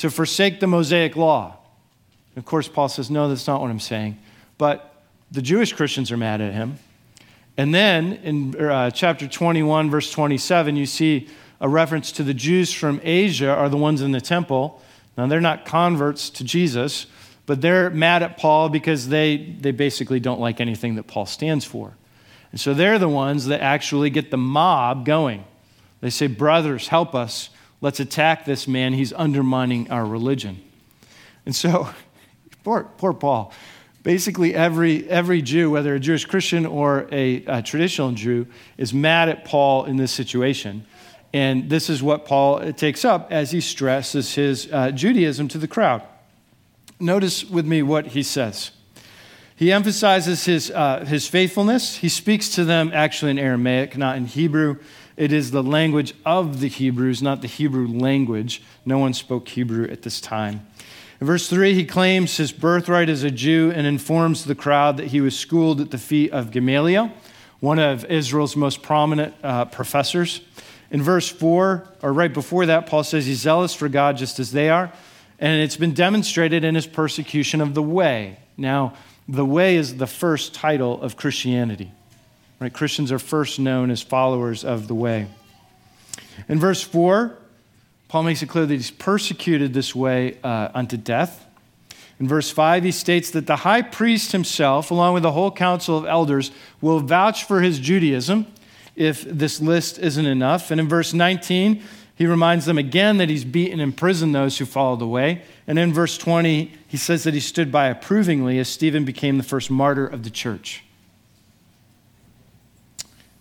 to 0.00 0.10
forsake 0.10 0.60
the 0.60 0.66
Mosaic 0.66 1.14
law. 1.14 1.58
Of 2.34 2.46
course, 2.46 2.68
Paul 2.68 2.88
says, 2.88 3.10
No, 3.10 3.28
that's 3.28 3.46
not 3.46 3.60
what 3.60 3.70
I'm 3.70 3.78
saying. 3.78 4.16
But 4.56 5.04
the 5.30 5.42
Jewish 5.42 5.74
Christians 5.74 6.10
are 6.10 6.16
mad 6.16 6.40
at 6.40 6.54
him. 6.54 6.78
And 7.58 7.74
then 7.74 8.14
in 8.14 8.56
uh, 8.58 8.90
chapter 8.92 9.28
21, 9.28 9.90
verse 9.90 10.10
27, 10.10 10.74
you 10.76 10.86
see 10.86 11.28
a 11.60 11.68
reference 11.68 12.12
to 12.12 12.22
the 12.22 12.32
Jews 12.32 12.72
from 12.72 12.98
Asia 13.02 13.54
are 13.54 13.68
the 13.68 13.76
ones 13.76 14.00
in 14.00 14.12
the 14.12 14.22
temple. 14.22 14.80
Now, 15.18 15.26
they're 15.26 15.38
not 15.38 15.66
converts 15.66 16.30
to 16.30 16.44
Jesus, 16.44 17.04
but 17.44 17.60
they're 17.60 17.90
mad 17.90 18.22
at 18.22 18.38
Paul 18.38 18.70
because 18.70 19.08
they, 19.08 19.54
they 19.60 19.70
basically 19.70 20.18
don't 20.18 20.40
like 20.40 20.62
anything 20.62 20.94
that 20.94 21.08
Paul 21.08 21.26
stands 21.26 21.66
for. 21.66 21.92
And 22.52 22.58
so 22.60 22.72
they're 22.72 22.98
the 22.98 23.06
ones 23.08 23.46
that 23.46 23.60
actually 23.60 24.08
get 24.08 24.30
the 24.30 24.38
mob 24.38 25.04
going. 25.04 25.44
They 26.00 26.08
say, 26.08 26.26
Brothers, 26.26 26.88
help 26.88 27.14
us. 27.14 27.50
Let's 27.80 28.00
attack 28.00 28.44
this 28.44 28.68
man. 28.68 28.92
He's 28.92 29.12
undermining 29.12 29.90
our 29.90 30.04
religion. 30.04 30.62
And 31.46 31.54
so, 31.54 31.88
poor, 32.64 32.84
poor 32.96 33.12
Paul 33.12 33.52
basically 34.02 34.54
every, 34.54 35.08
every 35.08 35.42
Jew, 35.42 35.70
whether 35.70 35.94
a 35.94 36.00
Jewish 36.00 36.24
Christian 36.24 36.66
or 36.66 37.08
a, 37.12 37.44
a, 37.44 37.62
traditional 37.62 38.12
Jew, 38.12 38.46
is 38.76 38.94
mad 38.94 39.28
at 39.28 39.44
Paul 39.44 39.84
in 39.84 39.96
this 39.96 40.12
situation. 40.12 40.86
And 41.32 41.70
this 41.70 41.88
is 41.88 42.02
what 42.02 42.24
Paul 42.24 42.72
takes 42.72 43.04
up 43.04 43.30
as 43.30 43.50
he 43.50 43.60
stresses 43.60 44.34
his 44.34 44.68
uh, 44.72 44.90
Judaism 44.90 45.48
to 45.48 45.58
the 45.58 45.68
crowd. 45.68 46.02
Notice 46.98 47.44
with 47.44 47.66
me 47.66 47.82
what 47.82 48.08
he 48.08 48.22
says. 48.22 48.72
He 49.54 49.72
emphasizes 49.72 50.44
his, 50.44 50.70
uh, 50.70 51.04
his 51.04 51.28
faithfulness. 51.28 51.96
He 51.96 52.08
speaks 52.08 52.48
to 52.54 52.64
them 52.64 52.90
actually 52.94 53.32
in 53.32 53.38
Aramaic, 53.38 53.96
not 53.96 54.16
in 54.16 54.24
Hebrew. 54.24 54.78
It 55.20 55.34
is 55.34 55.50
the 55.50 55.62
language 55.62 56.14
of 56.24 56.60
the 56.60 56.68
Hebrews, 56.68 57.20
not 57.20 57.42
the 57.42 57.46
Hebrew 57.46 57.86
language. 57.86 58.62
No 58.86 58.96
one 58.96 59.12
spoke 59.12 59.46
Hebrew 59.48 59.86
at 59.90 60.00
this 60.00 60.18
time. 60.18 60.66
In 61.20 61.26
verse 61.26 61.46
3, 61.46 61.74
he 61.74 61.84
claims 61.84 62.38
his 62.38 62.52
birthright 62.52 63.10
as 63.10 63.22
a 63.22 63.30
Jew 63.30 63.70
and 63.70 63.86
informs 63.86 64.46
the 64.46 64.54
crowd 64.54 64.96
that 64.96 65.08
he 65.08 65.20
was 65.20 65.38
schooled 65.38 65.82
at 65.82 65.90
the 65.90 65.98
feet 65.98 66.32
of 66.32 66.50
Gamaliel, 66.50 67.12
one 67.60 67.78
of 67.78 68.06
Israel's 68.06 68.56
most 68.56 68.80
prominent 68.80 69.34
uh, 69.42 69.66
professors. 69.66 70.40
In 70.90 71.02
verse 71.02 71.28
4, 71.28 71.86
or 72.00 72.12
right 72.14 72.32
before 72.32 72.64
that, 72.64 72.86
Paul 72.86 73.04
says 73.04 73.26
he's 73.26 73.40
zealous 73.40 73.74
for 73.74 73.90
God 73.90 74.16
just 74.16 74.40
as 74.40 74.52
they 74.52 74.70
are, 74.70 74.90
and 75.38 75.60
it's 75.60 75.76
been 75.76 75.92
demonstrated 75.92 76.64
in 76.64 76.74
his 76.74 76.86
persecution 76.86 77.60
of 77.60 77.74
the 77.74 77.82
way. 77.82 78.38
Now, 78.56 78.94
the 79.28 79.44
way 79.44 79.76
is 79.76 79.98
the 79.98 80.06
first 80.06 80.54
title 80.54 80.98
of 81.02 81.18
Christianity. 81.18 81.92
Right? 82.60 82.72
Christians 82.72 83.10
are 83.10 83.18
first 83.18 83.58
known 83.58 83.90
as 83.90 84.02
followers 84.02 84.64
of 84.64 84.86
the 84.86 84.94
way. 84.94 85.26
In 86.46 86.60
verse 86.60 86.82
4, 86.82 87.36
Paul 88.08 88.22
makes 88.24 88.42
it 88.42 88.48
clear 88.48 88.66
that 88.66 88.74
he's 88.74 88.90
persecuted 88.90 89.72
this 89.72 89.94
way 89.94 90.36
uh, 90.44 90.68
unto 90.74 90.98
death. 90.98 91.46
In 92.18 92.28
verse 92.28 92.50
5, 92.50 92.84
he 92.84 92.90
states 92.90 93.30
that 93.30 93.46
the 93.46 93.56
high 93.56 93.80
priest 93.80 94.32
himself, 94.32 94.90
along 94.90 95.14
with 95.14 95.22
the 95.22 95.32
whole 95.32 95.50
council 95.50 95.96
of 95.96 96.04
elders, 96.04 96.50
will 96.82 97.00
vouch 97.00 97.44
for 97.44 97.62
his 97.62 97.78
Judaism 97.78 98.46
if 98.94 99.22
this 99.22 99.60
list 99.62 99.98
isn't 99.98 100.26
enough. 100.26 100.70
And 100.70 100.78
in 100.78 100.86
verse 100.88 101.14
19, 101.14 101.82
he 102.14 102.26
reminds 102.26 102.66
them 102.66 102.76
again 102.76 103.16
that 103.16 103.30
he's 103.30 103.46
beaten 103.46 103.80
and 103.80 103.82
imprisoned 103.82 104.34
those 104.34 104.58
who 104.58 104.66
followed 104.66 104.98
the 104.98 105.06
way. 105.06 105.40
And 105.66 105.78
in 105.78 105.94
verse 105.94 106.18
20, 106.18 106.70
he 106.86 106.96
says 106.98 107.24
that 107.24 107.32
he 107.32 107.40
stood 107.40 107.72
by 107.72 107.86
approvingly 107.86 108.58
as 108.58 108.68
Stephen 108.68 109.06
became 109.06 109.38
the 109.38 109.44
first 109.44 109.70
martyr 109.70 110.06
of 110.06 110.24
the 110.24 110.30
church. 110.30 110.84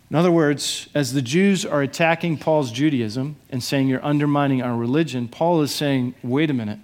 In 0.09 0.15
other 0.15 0.31
words, 0.31 0.89
as 0.95 1.13
the 1.13 1.21
Jews 1.21 1.65
are 1.65 1.83
attacking 1.83 2.37
Paul's 2.37 2.71
Judaism 2.71 3.35
and 3.51 3.63
saying 3.63 3.87
you're 3.87 4.03
undermining 4.03 4.61
our 4.61 4.75
religion, 4.75 5.27
Paul 5.27 5.61
is 5.61 5.73
saying, 5.73 6.15
wait 6.23 6.49
a 6.49 6.53
minute. 6.53 6.79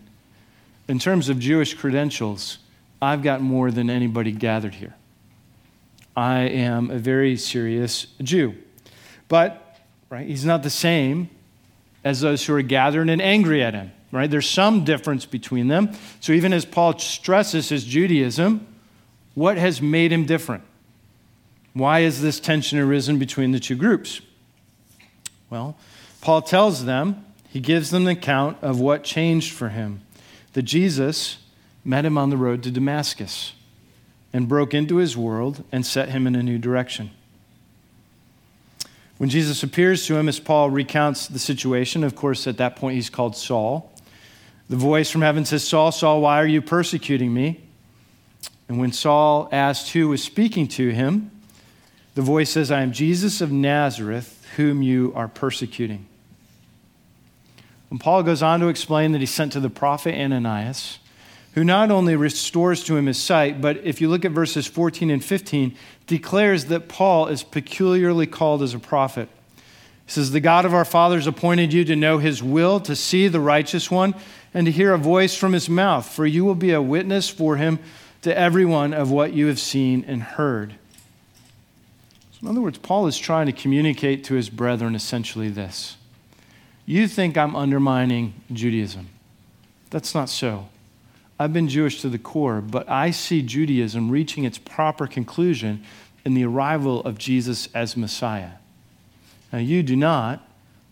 In 0.87 0.99
terms 0.99 1.27
of 1.27 1.39
Jewish 1.39 1.73
credentials, 1.73 2.59
I've 3.01 3.23
got 3.23 3.41
more 3.41 3.71
than 3.71 3.89
anybody 3.89 4.31
gathered 4.31 4.75
here. 4.75 4.95
I 6.15 6.41
am 6.41 6.91
a 6.91 6.99
very 6.99 7.35
serious 7.35 8.07
Jew. 8.21 8.55
But, 9.27 9.79
right, 10.09 10.27
he's 10.27 10.45
not 10.45 10.61
the 10.61 10.69
same 10.69 11.29
as 12.03 12.21
those 12.21 12.45
who 12.45 12.53
are 12.53 12.61
gathered 12.61 13.09
and 13.09 13.19
angry 13.19 13.63
at 13.63 13.73
him, 13.73 13.91
right? 14.11 14.29
There's 14.29 14.47
some 14.47 14.83
difference 14.83 15.25
between 15.25 15.67
them. 15.67 15.91
So 16.19 16.31
even 16.31 16.53
as 16.53 16.63
Paul 16.63 16.99
stresses 16.99 17.69
his 17.69 17.83
Judaism, 17.83 18.67
what 19.33 19.57
has 19.57 19.81
made 19.81 20.13
him 20.13 20.25
different? 20.25 20.63
Why 21.75 22.01
has 22.01 22.21
this 22.21 22.39
tension 22.39 22.79
arisen 22.79 23.19
between 23.19 23.51
the 23.51 23.59
two 23.59 23.75
groups? 23.75 24.21
Well, 25.49 25.75
Paul 26.21 26.41
tells 26.41 26.85
them, 26.85 27.25
he 27.49 27.59
gives 27.59 27.91
them 27.91 28.03
an 28.07 28.17
account 28.17 28.57
of 28.61 28.79
what 28.79 29.03
changed 29.03 29.51
for 29.53 29.69
him. 29.69 30.01
That 30.53 30.63
Jesus 30.63 31.37
met 31.83 32.05
him 32.05 32.17
on 32.17 32.29
the 32.29 32.37
road 32.37 32.63
to 32.63 32.71
Damascus 32.71 33.53
and 34.31 34.47
broke 34.47 34.73
into 34.73 34.95
his 34.95 35.17
world 35.17 35.65
and 35.69 35.85
set 35.85 36.09
him 36.09 36.25
in 36.25 36.33
a 36.33 36.41
new 36.41 36.57
direction. 36.57 37.11
When 39.17 39.29
Jesus 39.29 39.61
appears 39.61 40.05
to 40.07 40.15
him, 40.15 40.29
as 40.29 40.39
Paul 40.39 40.69
recounts 40.69 41.27
the 41.27 41.39
situation, 41.39 42.05
of 42.05 42.15
course, 42.15 42.47
at 42.47 42.57
that 42.57 42.77
point 42.77 42.95
he's 42.95 43.09
called 43.09 43.35
Saul. 43.35 43.91
The 44.69 44.77
voice 44.77 45.09
from 45.09 45.21
heaven 45.21 45.43
says, 45.43 45.67
Saul, 45.67 45.91
Saul, 45.91 46.21
why 46.21 46.41
are 46.41 46.47
you 46.47 46.61
persecuting 46.61 47.33
me? 47.33 47.61
And 48.69 48.79
when 48.79 48.93
Saul 48.93 49.49
asked 49.51 49.91
who 49.91 50.07
was 50.07 50.23
speaking 50.23 50.69
to 50.69 50.89
him, 50.89 51.31
the 52.15 52.21
voice 52.21 52.49
says, 52.49 52.71
I 52.71 52.81
am 52.81 52.93
Jesus 52.93 53.41
of 53.41 53.51
Nazareth, 53.51 54.47
whom 54.55 54.81
you 54.81 55.11
are 55.15 55.27
persecuting. 55.27 56.07
And 57.91 57.99
Paul 57.99 58.23
goes 58.23 58.41
on 58.41 58.61
to 58.61 58.67
explain 58.67 59.11
that 59.11 59.19
he 59.19 59.27
sent 59.27 59.53
to 59.53 59.59
the 59.59 59.69
prophet 59.69 60.15
Ananias, 60.15 60.99
who 61.53 61.63
not 61.63 61.91
only 61.91 62.15
restores 62.15 62.83
to 62.85 62.97
him 62.97 63.05
his 63.05 63.17
sight, 63.17 63.61
but 63.61 63.77
if 63.83 64.01
you 64.01 64.09
look 64.09 64.25
at 64.25 64.31
verses 64.31 64.65
14 64.65 65.09
and 65.09 65.23
15, 65.23 65.75
declares 66.07 66.65
that 66.65 66.87
Paul 66.87 67.27
is 67.27 67.43
peculiarly 67.43 68.27
called 68.27 68.63
as 68.63 68.73
a 68.73 68.79
prophet. 68.79 69.29
He 70.05 70.11
says, 70.11 70.31
The 70.31 70.39
God 70.39 70.65
of 70.65 70.73
our 70.73 70.85
fathers 70.85 71.27
appointed 71.27 71.73
you 71.73 71.83
to 71.85 71.95
know 71.95 72.17
his 72.17 72.41
will, 72.41 72.79
to 72.81 72.95
see 72.95 73.27
the 73.27 73.39
righteous 73.39 73.91
one, 73.91 74.15
and 74.53 74.65
to 74.65 74.71
hear 74.71 74.93
a 74.93 74.97
voice 74.97 75.35
from 75.35 75.51
his 75.51 75.69
mouth, 75.69 76.07
for 76.07 76.25
you 76.25 76.45
will 76.45 76.55
be 76.55 76.71
a 76.71 76.81
witness 76.81 77.29
for 77.29 77.57
him 77.57 77.79
to 78.21 78.37
everyone 78.37 78.93
of 78.93 79.11
what 79.11 79.33
you 79.33 79.47
have 79.47 79.59
seen 79.59 80.05
and 80.07 80.23
heard. 80.23 80.75
In 82.41 82.47
other 82.47 82.61
words, 82.61 82.77
Paul 82.77 83.07
is 83.07 83.17
trying 83.17 83.45
to 83.47 83.51
communicate 83.51 84.23
to 84.25 84.33
his 84.35 84.49
brethren 84.49 84.95
essentially 84.95 85.49
this 85.49 85.97
You 86.85 87.07
think 87.07 87.37
I'm 87.37 87.55
undermining 87.55 88.33
Judaism. 88.51 89.09
That's 89.89 90.13
not 90.13 90.29
so. 90.29 90.67
I've 91.39 91.53
been 91.53 91.67
Jewish 91.67 92.01
to 92.01 92.09
the 92.09 92.17
core, 92.17 92.61
but 92.61 92.89
I 92.89 93.11
see 93.11 93.41
Judaism 93.41 94.09
reaching 94.09 94.45
its 94.45 94.57
proper 94.57 95.05
conclusion 95.05 95.83
in 96.23 96.33
the 96.33 96.45
arrival 96.45 97.01
of 97.01 97.17
Jesus 97.17 97.67
as 97.73 97.97
Messiah. 97.97 98.51
Now, 99.51 99.59
you 99.59 99.83
do 99.83 99.95
not, 99.95 100.47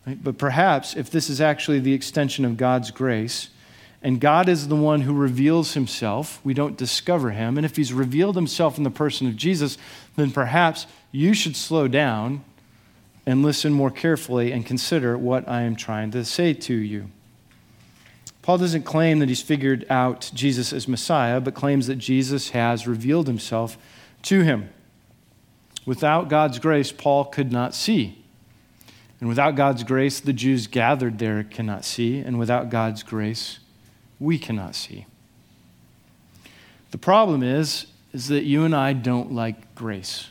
right? 0.06 0.22
but 0.22 0.38
perhaps 0.38 0.94
if 0.94 1.10
this 1.10 1.28
is 1.30 1.40
actually 1.40 1.80
the 1.80 1.94
extension 1.94 2.44
of 2.44 2.56
God's 2.56 2.90
grace, 2.90 3.48
and 4.04 4.20
God 4.20 4.50
is 4.50 4.68
the 4.68 4.76
one 4.76 5.00
who 5.00 5.14
reveals 5.14 5.72
himself. 5.72 6.38
We 6.44 6.52
don't 6.52 6.76
discover 6.76 7.30
him. 7.30 7.56
And 7.56 7.64
if 7.64 7.76
he's 7.76 7.90
revealed 7.90 8.36
himself 8.36 8.76
in 8.76 8.84
the 8.84 8.90
person 8.90 9.26
of 9.26 9.34
Jesus, 9.34 9.78
then 10.16 10.30
perhaps 10.30 10.86
you 11.10 11.32
should 11.32 11.56
slow 11.56 11.88
down 11.88 12.44
and 13.24 13.42
listen 13.42 13.72
more 13.72 13.90
carefully 13.90 14.52
and 14.52 14.66
consider 14.66 15.16
what 15.16 15.48
I 15.48 15.62
am 15.62 15.74
trying 15.74 16.10
to 16.10 16.22
say 16.22 16.52
to 16.52 16.74
you. 16.74 17.10
Paul 18.42 18.58
doesn't 18.58 18.82
claim 18.82 19.20
that 19.20 19.30
he's 19.30 19.40
figured 19.40 19.86
out 19.88 20.30
Jesus 20.34 20.74
as 20.74 20.86
Messiah, 20.86 21.40
but 21.40 21.54
claims 21.54 21.86
that 21.86 21.96
Jesus 21.96 22.50
has 22.50 22.86
revealed 22.86 23.26
himself 23.26 23.78
to 24.24 24.42
him. 24.42 24.68
Without 25.86 26.28
God's 26.28 26.58
grace, 26.58 26.92
Paul 26.92 27.24
could 27.24 27.50
not 27.50 27.74
see. 27.74 28.22
And 29.18 29.30
without 29.30 29.54
God's 29.54 29.82
grace, 29.82 30.20
the 30.20 30.34
Jews 30.34 30.66
gathered 30.66 31.18
there 31.18 31.42
cannot 31.42 31.86
see. 31.86 32.18
And 32.18 32.38
without 32.38 32.68
God's 32.68 33.02
grace, 33.02 33.60
we 34.20 34.38
cannot 34.38 34.74
see. 34.74 35.06
The 36.90 36.98
problem 36.98 37.42
is, 37.42 37.86
is 38.12 38.28
that 38.28 38.44
you 38.44 38.64
and 38.64 38.74
I 38.74 38.92
don't 38.92 39.32
like 39.32 39.74
grace. 39.74 40.28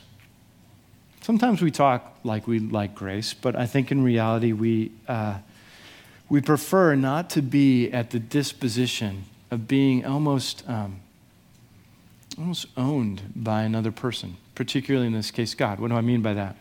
Sometimes 1.20 1.60
we 1.60 1.70
talk 1.70 2.18
like 2.24 2.46
we 2.46 2.58
like 2.58 2.94
grace, 2.94 3.34
but 3.34 3.54
I 3.54 3.66
think 3.66 3.92
in 3.92 4.02
reality 4.02 4.52
we, 4.52 4.92
uh, 5.06 5.38
we 6.28 6.40
prefer 6.40 6.94
not 6.94 7.30
to 7.30 7.42
be 7.42 7.90
at 7.90 8.10
the 8.10 8.18
disposition 8.18 9.24
of 9.50 9.68
being 9.68 10.04
almost, 10.04 10.68
um, 10.68 11.00
almost 12.38 12.66
owned 12.76 13.22
by 13.36 13.62
another 13.62 13.92
person, 13.92 14.36
particularly 14.54 15.06
in 15.06 15.12
this 15.12 15.30
case, 15.30 15.54
God. 15.54 15.80
What 15.80 15.88
do 15.88 15.96
I 15.96 16.00
mean 16.00 16.22
by 16.22 16.34
that? 16.34 16.56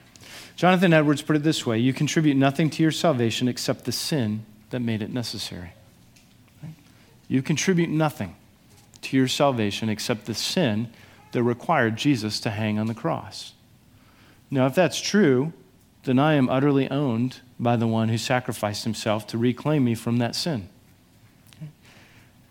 Jonathan 0.56 0.94
Edwards 0.94 1.22
put 1.22 1.36
it 1.36 1.44
this 1.44 1.66
way 1.66 1.80
You 1.80 1.94
contribute 1.94 2.36
nothing 2.36 2.70
to 2.72 2.84
your 2.84 2.92
salvation 2.92 3.48
except 3.48 3.86
the 3.86 3.92
sin 3.92 4.46
that 4.70 4.82
made 4.82 5.02
it 5.02 5.12
necessary. 5.12 5.72
You 7.34 7.42
contribute 7.42 7.90
nothing 7.90 8.36
to 9.02 9.18
your 9.18 9.28
salvation 9.28 9.90
except 9.90 10.28
the 10.28 10.36
sin 10.36 10.92
that 11.32 11.42
required 11.42 11.98
Jesus 11.98 12.40
to 12.42 12.52
hang 12.52 12.78
on 12.78 12.86
the 12.86 12.94
cross. 12.94 13.54
Now, 14.52 14.68
if 14.68 14.76
that's 14.76 15.02
true, 15.02 15.52
then 16.04 16.20
I 16.20 16.36
am 16.36 16.48
utterly 16.48 16.88
owned 16.92 17.40
by 17.60 17.76
the 17.76 17.88
one 17.88 18.10
who 18.10 18.20
sacrificed 18.20 18.84
himself 18.84 19.26
to 19.26 19.40
reclaim 19.40 19.84
me 19.84 19.96
from 19.96 20.18
that 20.18 20.36
sin. 20.36 20.70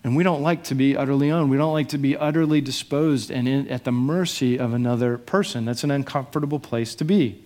And 0.03 0.17
we 0.17 0.23
don't 0.23 0.41
like 0.41 0.65
to 0.65 0.75
be 0.75 0.97
utterly 0.97 1.31
owned. 1.31 1.49
We 1.49 1.55
don't 1.55 1.71
like 1.71 1.87
to 1.87 1.97
be 1.97 2.17
utterly 2.17 2.59
disposed 2.59 3.31
and 3.31 3.47
in, 3.47 3.69
at 3.69 3.85
the 3.85 3.93
mercy 3.93 4.59
of 4.59 4.73
another 4.73 5.17
person. 5.17 5.63
That's 5.63 5.85
an 5.85 5.91
uncomfortable 5.91 6.59
place 6.59 6.93
to 6.95 7.05
be, 7.05 7.41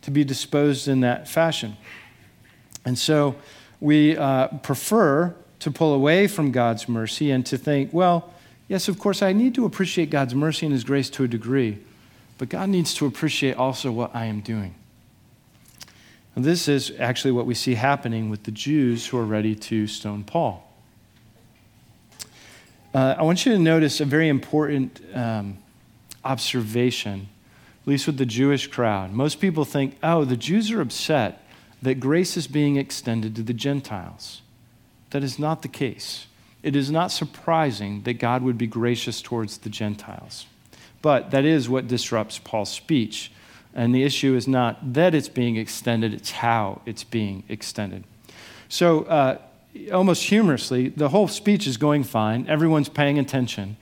to 0.00 0.10
be 0.10 0.24
disposed 0.24 0.88
in 0.88 1.00
that 1.00 1.28
fashion. 1.28 1.76
And 2.86 2.98
so 2.98 3.36
we 3.80 4.16
uh, 4.16 4.48
prefer 4.62 5.36
to 5.60 5.70
pull 5.70 5.94
away 5.94 6.26
from 6.26 6.52
God's 6.52 6.88
mercy 6.88 7.30
and 7.30 7.44
to 7.46 7.56
think, 7.56 7.92
well, 7.92 8.32
yes, 8.68 8.88
of 8.88 8.98
course, 8.98 9.22
I 9.22 9.32
need 9.32 9.54
to 9.54 9.64
appreciate 9.64 10.10
God's 10.10 10.34
mercy 10.34 10.66
and 10.66 10.72
His 10.72 10.84
grace 10.84 11.08
to 11.10 11.24
a 11.24 11.28
degree, 11.28 11.78
but 12.38 12.48
God 12.48 12.68
needs 12.68 12.94
to 12.94 13.06
appreciate 13.06 13.56
also 13.56 13.92
what 13.92 14.14
I 14.14 14.24
am 14.24 14.40
doing. 14.40 14.74
And 16.34 16.44
this 16.44 16.68
is 16.68 16.92
actually 16.98 17.32
what 17.32 17.46
we 17.46 17.54
see 17.54 17.74
happening 17.74 18.30
with 18.30 18.44
the 18.44 18.50
Jews 18.50 19.06
who 19.06 19.18
are 19.18 19.24
ready 19.24 19.54
to 19.54 19.86
stone 19.86 20.24
Paul. 20.24 20.66
Uh, 22.94 23.14
I 23.18 23.22
want 23.22 23.46
you 23.46 23.52
to 23.52 23.58
notice 23.58 24.00
a 24.00 24.04
very 24.04 24.28
important 24.28 25.00
um, 25.14 25.58
observation, 26.24 27.28
at 27.82 27.88
least 27.88 28.06
with 28.06 28.16
the 28.16 28.26
Jewish 28.26 28.66
crowd. 28.66 29.12
Most 29.12 29.40
people 29.40 29.64
think, 29.64 29.96
oh, 30.02 30.24
the 30.24 30.36
Jews 30.36 30.70
are 30.70 30.80
upset 30.80 31.44
that 31.82 32.00
grace 32.00 32.36
is 32.36 32.46
being 32.46 32.76
extended 32.76 33.36
to 33.36 33.42
the 33.42 33.52
Gentiles. 33.52 34.42
That 35.10 35.24
is 35.24 35.38
not 35.38 35.62
the 35.62 35.68
case. 35.68 36.26
It 36.62 36.76
is 36.76 36.90
not 36.90 37.10
surprising 37.10 38.02
that 38.02 38.14
God 38.14 38.42
would 38.42 38.58
be 38.58 38.66
gracious 38.66 39.22
towards 39.22 39.58
the 39.58 39.70
Gentiles. 39.70 40.46
But 41.02 41.30
that 41.30 41.44
is 41.44 41.68
what 41.68 41.88
disrupts 41.88 42.38
Paul's 42.38 42.70
speech. 42.70 43.32
And 43.74 43.94
the 43.94 44.02
issue 44.02 44.34
is 44.34 44.46
not 44.46 44.94
that 44.94 45.14
it's 45.14 45.28
being 45.28 45.56
extended, 45.56 46.12
it's 46.12 46.30
how 46.32 46.82
it's 46.84 47.04
being 47.04 47.44
extended. 47.48 48.04
So, 48.68 49.04
uh, 49.04 49.38
almost 49.92 50.24
humorously, 50.24 50.88
the 50.88 51.08
whole 51.08 51.28
speech 51.28 51.66
is 51.66 51.76
going 51.76 52.04
fine. 52.04 52.46
Everyone's 52.48 52.88
paying 52.88 53.18
attention 53.18 53.76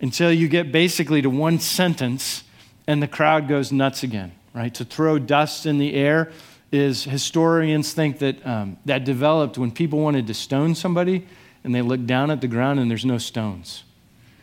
until 0.00 0.32
you 0.32 0.48
get 0.48 0.70
basically 0.70 1.22
to 1.22 1.30
one 1.30 1.58
sentence 1.58 2.44
and 2.86 3.02
the 3.02 3.08
crowd 3.08 3.48
goes 3.48 3.72
nuts 3.72 4.02
again, 4.02 4.32
right? 4.54 4.74
To 4.74 4.84
throw 4.84 5.18
dust 5.18 5.66
in 5.66 5.78
the 5.78 5.94
air 5.94 6.30
is 6.72 7.04
historians 7.04 7.92
think 7.92 8.18
that 8.20 8.46
um, 8.46 8.76
that 8.84 9.04
developed 9.04 9.58
when 9.58 9.70
people 9.70 9.98
wanted 9.98 10.26
to 10.26 10.34
stone 10.34 10.74
somebody 10.74 11.26
and 11.64 11.74
they 11.74 11.82
looked 11.82 12.06
down 12.06 12.30
at 12.30 12.40
the 12.40 12.48
ground 12.48 12.80
and 12.80 12.90
there's 12.90 13.04
no 13.04 13.18
stones. 13.18 13.84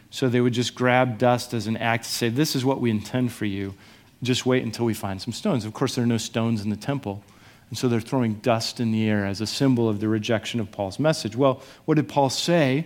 So 0.09 0.29
they 0.29 0.41
would 0.41 0.53
just 0.53 0.75
grab 0.75 1.17
dust 1.17 1.53
as 1.53 1.67
an 1.67 1.77
act 1.77 2.05
to 2.05 2.09
say, 2.09 2.29
This 2.29 2.55
is 2.55 2.63
what 2.63 2.79
we 2.79 2.89
intend 2.89 3.31
for 3.31 3.45
you. 3.45 3.75
Just 4.23 4.45
wait 4.45 4.63
until 4.63 4.85
we 4.85 4.93
find 4.93 5.21
some 5.21 5.33
stones. 5.33 5.65
Of 5.65 5.73
course, 5.73 5.95
there 5.95 6.03
are 6.03 6.07
no 6.07 6.17
stones 6.17 6.63
in 6.63 6.69
the 6.69 6.75
temple. 6.75 7.23
And 7.69 7.77
so 7.77 7.89
they're 7.89 7.99
throwing 7.99 8.35
dust 8.35 8.79
in 8.79 8.91
the 8.91 9.09
air 9.09 9.25
as 9.25 9.41
a 9.41 9.47
symbol 9.47 9.89
of 9.89 9.99
the 9.99 10.07
rejection 10.07 10.59
of 10.59 10.71
Paul's 10.71 10.99
message. 10.99 11.35
Well, 11.35 11.61
what 11.85 11.95
did 11.95 12.07
Paul 12.07 12.29
say 12.29 12.85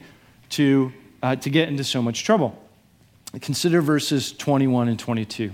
to, 0.49 0.91
uh, 1.21 1.35
to 1.35 1.49
get 1.49 1.69
into 1.69 1.83
so 1.83 2.01
much 2.01 2.23
trouble? 2.23 2.57
Consider 3.41 3.81
verses 3.81 4.33
21 4.33 4.89
and 4.89 4.99
22. 4.99 5.51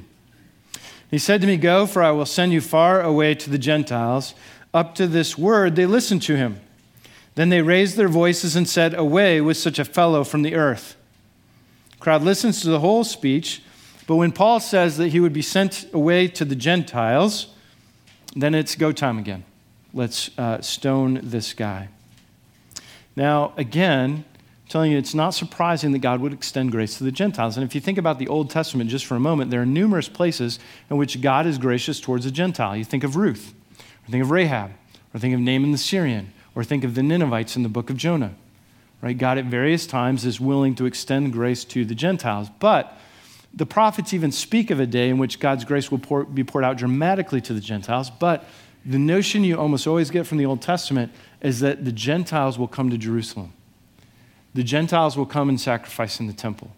He 1.10 1.17
said 1.17 1.41
to 1.41 1.48
me, 1.48 1.58
Go, 1.58 1.86
for 1.86 2.04
I 2.04 2.12
will 2.12 2.26
send 2.26 2.52
you 2.52 2.62
far 2.62 3.02
away 3.02 3.36
to 3.36 3.50
the 3.50 3.58
Gentiles. 3.58 4.34
Up 4.74 4.96
to 4.96 5.08
this 5.08 5.38
word, 5.38 5.76
they 5.76 5.86
listened 5.86 6.22
to 6.24 6.36
him. 6.36 6.60
Then 7.36 7.50
they 7.50 7.62
raised 7.62 7.96
their 7.96 8.10
voices 8.10 8.56
and 8.56 8.67
said, 8.67 8.93
Away 8.93 9.39
with 9.41 9.58
such 9.58 9.80
a 9.80 9.86
fellow 9.86 10.24
from 10.24 10.41
the 10.41 10.56
earth. 10.56 10.96
The 11.91 11.98
crowd 11.98 12.24
listens 12.24 12.62
to 12.62 12.70
the 12.70 12.80
whole 12.80 13.04
speech, 13.04 13.62
but 14.06 14.15
when 14.15 14.32
Paul 14.32 14.60
says 14.60 14.98
that 14.98 15.10
he 15.10 15.20
would 15.20 15.34
be 15.34 15.41
sent 15.41 15.88
away 15.93 16.28
to 16.30 16.46
the 16.46 16.56
Gentiles, 16.56 17.48
then 18.36 18.54
it's 18.54 18.76
go 18.76 18.91
time 18.91 19.17
again. 19.17 19.43
Let's 19.93 20.30
uh, 20.38 20.62
stone 20.62 21.20
this 21.24 21.54
guy. 21.54 21.89
Now, 23.15 23.54
again, 23.58 24.26
I'm 24.67 24.71
telling 24.71 24.91
you, 24.91 24.97
it's 24.97 25.13
not 25.13 25.30
surprising 25.30 25.93
that 25.93 25.99
God 25.99 26.19
would 26.19 26.34
extend 26.34 26.71
grace 26.71 26.97
to 26.97 27.06
the 27.06 27.12
Gentiles. 27.12 27.56
And 27.56 27.65
if 27.65 27.73
you 27.73 27.80
think 27.80 27.97
about 27.97 28.19
the 28.19 28.27
Old 28.27 28.49
Testament 28.49 28.89
just 28.89 29.06
for 29.06 29.15
a 29.15 29.19
moment, 29.19 29.49
there 29.49 29.62
are 29.62 29.65
numerous 29.65 30.10
places 30.10 30.60
in 30.89 30.97
which 30.97 31.21
God 31.21 31.45
is 31.45 31.58
gracious 31.58 32.01
towards 32.01 32.25
a 32.25 32.32
Gentile. 32.32 32.75
You 32.75 32.84
think 32.84 33.06
of 33.06 33.15
Ruth, 33.15 33.53
or 33.80 34.12
think 34.12 34.21
of 34.21 34.30
Rahab, 34.30 34.71
or 35.13 35.21
think 35.21 35.34
of 35.34 35.39
Naaman 35.39 35.71
the 35.71 35.77
Syrian, 35.77 36.34
or 36.53 36.65
think 36.65 36.84
of 36.84 36.95
the 36.95 37.01
Ninevites 37.01 37.56
in 37.56 37.63
the 37.63 37.69
book 37.69 37.89
of 37.89 37.95
Jonah. 37.95 38.36
Right? 39.01 39.17
God 39.17 39.38
at 39.38 39.45
various 39.45 39.88
times 39.88 40.25
is 40.25 40.41
willing 40.41 40.75
to 40.75 40.86
extend 40.86 41.32
grace 41.32 41.63
to 41.63 41.86
the 41.86 41.95
Gentiles. 41.95 42.49
But 42.60 42.97
the 43.53 43.65
prophets 43.65 44.13
even 44.13 44.34
speak 44.34 44.69
of 44.69 44.82
a 44.82 44.86
day 44.86 45.08
in 45.08 45.17
which 45.17 45.39
God's 45.39 45.63
grace 45.63 45.89
will 45.89 45.99
pour, 45.99 46.25
be 46.25 46.43
poured 46.43 46.65
out 46.65 46.75
dramatically 46.75 47.39
to 47.39 47.53
the 47.53 47.62
Gentiles, 47.62 48.10
but 48.10 48.43
the 48.86 48.99
notion 48.99 49.45
you 49.45 49.58
almost 49.58 49.88
always 49.88 50.12
get 50.12 50.27
from 50.27 50.39
the 50.39 50.45
Old 50.45 50.62
Testament 50.62 51.13
is 51.39 51.62
that 51.62 51.86
the 51.86 51.93
Gentiles 51.93 52.60
will 52.60 52.67
come 52.67 52.89
to 52.89 52.97
Jerusalem. 52.97 53.53
The 54.58 54.63
Gentiles 54.63 55.15
will 55.15 55.28
come 55.28 55.50
and 55.50 55.62
sacrifice 55.62 56.20
in 56.20 56.26
the 56.26 56.34
temple. 56.34 56.72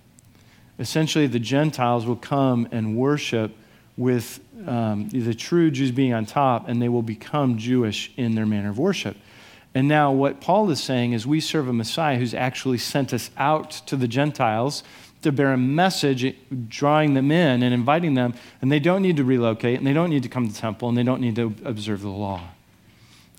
Essentially, 0.79 1.27
the 1.27 1.39
Gentiles 1.39 2.05
will 2.05 2.17
come 2.17 2.67
and 2.73 2.97
worship 2.97 3.55
with 3.95 4.41
um, 4.67 5.07
the 5.07 5.33
true 5.33 5.71
Jews 5.71 5.89
being 5.89 6.13
on 6.13 6.25
top, 6.25 6.67
and 6.67 6.81
they 6.81 6.89
will 6.89 7.01
become 7.01 7.57
Jewish 7.57 8.11
in 8.17 8.35
their 8.35 8.45
manner 8.45 8.69
of 8.69 8.77
worship. 8.77 9.15
And 9.73 9.87
now, 9.87 10.11
what 10.11 10.41
Paul 10.41 10.69
is 10.71 10.83
saying 10.83 11.13
is, 11.13 11.25
we 11.25 11.39
serve 11.39 11.69
a 11.69 11.73
Messiah 11.73 12.17
who's 12.17 12.33
actually 12.33 12.79
sent 12.79 13.13
us 13.13 13.31
out 13.37 13.71
to 13.87 13.95
the 13.95 14.09
Gentiles 14.09 14.83
to 15.21 15.31
bear 15.31 15.53
a 15.53 15.57
message, 15.57 16.35
drawing 16.67 17.13
them 17.13 17.31
in 17.31 17.63
and 17.63 17.73
inviting 17.73 18.15
them, 18.15 18.33
and 18.61 18.69
they 18.69 18.79
don't 18.79 19.01
need 19.01 19.15
to 19.15 19.23
relocate, 19.23 19.77
and 19.77 19.87
they 19.87 19.93
don't 19.93 20.09
need 20.09 20.23
to 20.23 20.29
come 20.29 20.49
to 20.49 20.53
the 20.53 20.59
temple, 20.59 20.89
and 20.89 20.97
they 20.97 21.03
don't 21.03 21.21
need 21.21 21.37
to 21.37 21.55
observe 21.63 22.01
the 22.01 22.09
law. 22.09 22.41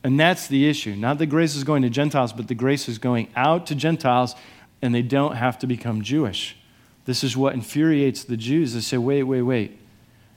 And 0.02 0.18
that's 0.18 0.46
the 0.46 0.68
issue. 0.68 0.96
Not 0.96 1.18
that 1.18 1.26
grace 1.26 1.54
is 1.54 1.64
going 1.64 1.82
to 1.82 1.90
Gentiles, 1.90 2.32
but 2.32 2.48
the 2.48 2.54
grace 2.54 2.88
is 2.88 2.98
going 2.98 3.28
out 3.36 3.66
to 3.66 3.74
Gentiles, 3.74 4.34
and 4.80 4.94
they 4.94 5.02
don't 5.02 5.36
have 5.36 5.58
to 5.58 5.66
become 5.66 6.02
Jewish. 6.02 6.56
This 7.04 7.22
is 7.22 7.36
what 7.36 7.54
infuriates 7.54 8.24
the 8.24 8.36
Jews. 8.36 8.74
They 8.74 8.80
say, 8.80 8.98
wait, 8.98 9.24
wait, 9.24 9.42
wait. 9.42 9.78